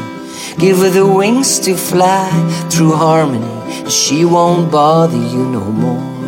Give 0.57 0.77
her 0.77 0.89
the 0.89 1.07
wings 1.07 1.59
to 1.61 1.75
fly 1.75 2.29
through 2.69 2.93
harmony, 2.93 3.55
and 3.79 3.91
she 3.91 4.23
won't 4.23 4.71
bother 4.71 5.17
you 5.17 5.45
no 5.49 5.63
more. 5.63 6.18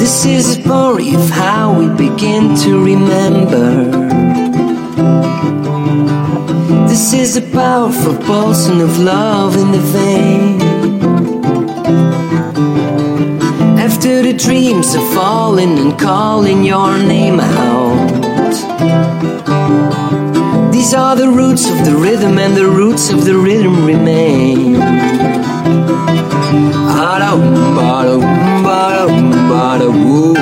This 0.00 0.24
is 0.24 0.56
a 0.56 0.62
story 0.62 1.14
of 1.14 1.28
how 1.28 1.78
we 1.78 1.86
begin 1.88 2.56
to 2.64 2.82
remember. 2.82 3.84
This 6.88 7.12
is 7.12 7.36
a 7.36 7.42
powerful 7.42 8.16
pulsing 8.16 8.80
of 8.80 8.98
love 8.98 9.56
in 9.56 9.70
the 9.72 9.84
vein. 9.98 10.60
After 13.78 14.22
the 14.22 14.32
dreams 14.32 14.96
are 14.96 15.14
falling 15.14 15.78
and 15.78 15.98
calling 15.98 16.64
your 16.64 16.96
name 16.96 17.38
out. 17.38 18.10
These 20.72 20.94
are 20.94 21.14
the 21.14 21.28
roots 21.28 21.68
of 21.68 21.84
the 21.84 21.94
rhythm, 21.94 22.38
and 22.38 22.56
the 22.56 22.66
roots 22.66 23.10
of 23.10 23.26
the 23.26 23.36
rhythm 23.36 23.84
remain. 23.84 24.80
Ba-da-um, 26.96 27.74
ba-da-um, 27.76 28.20
ba-da-um, 28.64 29.09
Woo. 29.90 30.39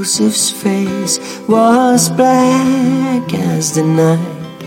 Joseph's 0.00 0.50
face 0.50 1.20
was 1.46 2.08
black 2.08 3.34
as 3.34 3.74
the 3.74 3.82
night. 3.82 4.62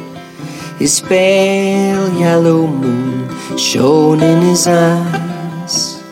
His 0.78 1.02
pale 1.02 2.08
yellow 2.20 2.68
moon 2.68 3.58
shone 3.58 4.22
in 4.22 4.44
his 4.44 4.68
eyes. 4.68 6.04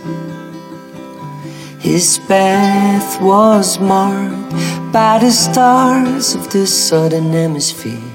His 1.77 2.17
path 2.27 3.21
was 3.21 3.79
marked 3.79 4.53
by 4.91 5.19
the 5.19 5.29
stars 5.29 6.33
of 6.33 6.51
the 6.51 6.65
southern 6.65 7.31
hemisphere, 7.31 8.11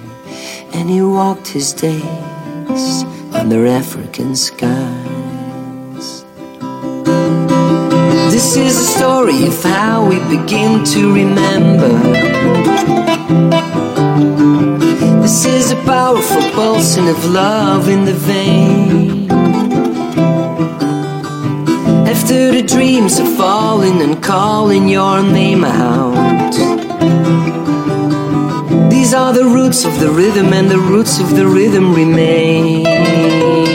and 0.72 0.90
he 0.90 1.02
walked 1.02 1.46
his 1.46 1.72
days 1.72 3.04
under 3.32 3.64
African 3.64 4.34
skies. 4.34 5.05
This 8.36 8.54
is 8.54 8.76
a 8.78 8.84
story 8.98 9.46
of 9.46 9.62
how 9.62 10.06
we 10.06 10.18
begin 10.28 10.84
to 10.84 11.10
remember. 11.10 11.88
This 15.22 15.46
is 15.46 15.70
a 15.70 15.76
powerful 15.86 16.42
pulsing 16.50 17.08
of 17.08 17.24
love 17.30 17.88
in 17.88 18.04
the 18.04 18.12
vein. 18.12 19.30
After 22.06 22.52
the 22.52 22.62
dreams 22.62 23.18
are 23.20 23.36
falling 23.38 24.02
and 24.02 24.22
calling 24.22 24.86
your 24.86 25.22
name 25.22 25.64
out. 25.64 26.52
These 28.90 29.14
are 29.14 29.32
the 29.32 29.46
roots 29.46 29.86
of 29.86 29.98
the 29.98 30.10
rhythm, 30.10 30.52
and 30.52 30.68
the 30.68 30.78
roots 30.78 31.18
of 31.20 31.34
the 31.34 31.46
rhythm 31.46 31.94
remain. 31.94 33.65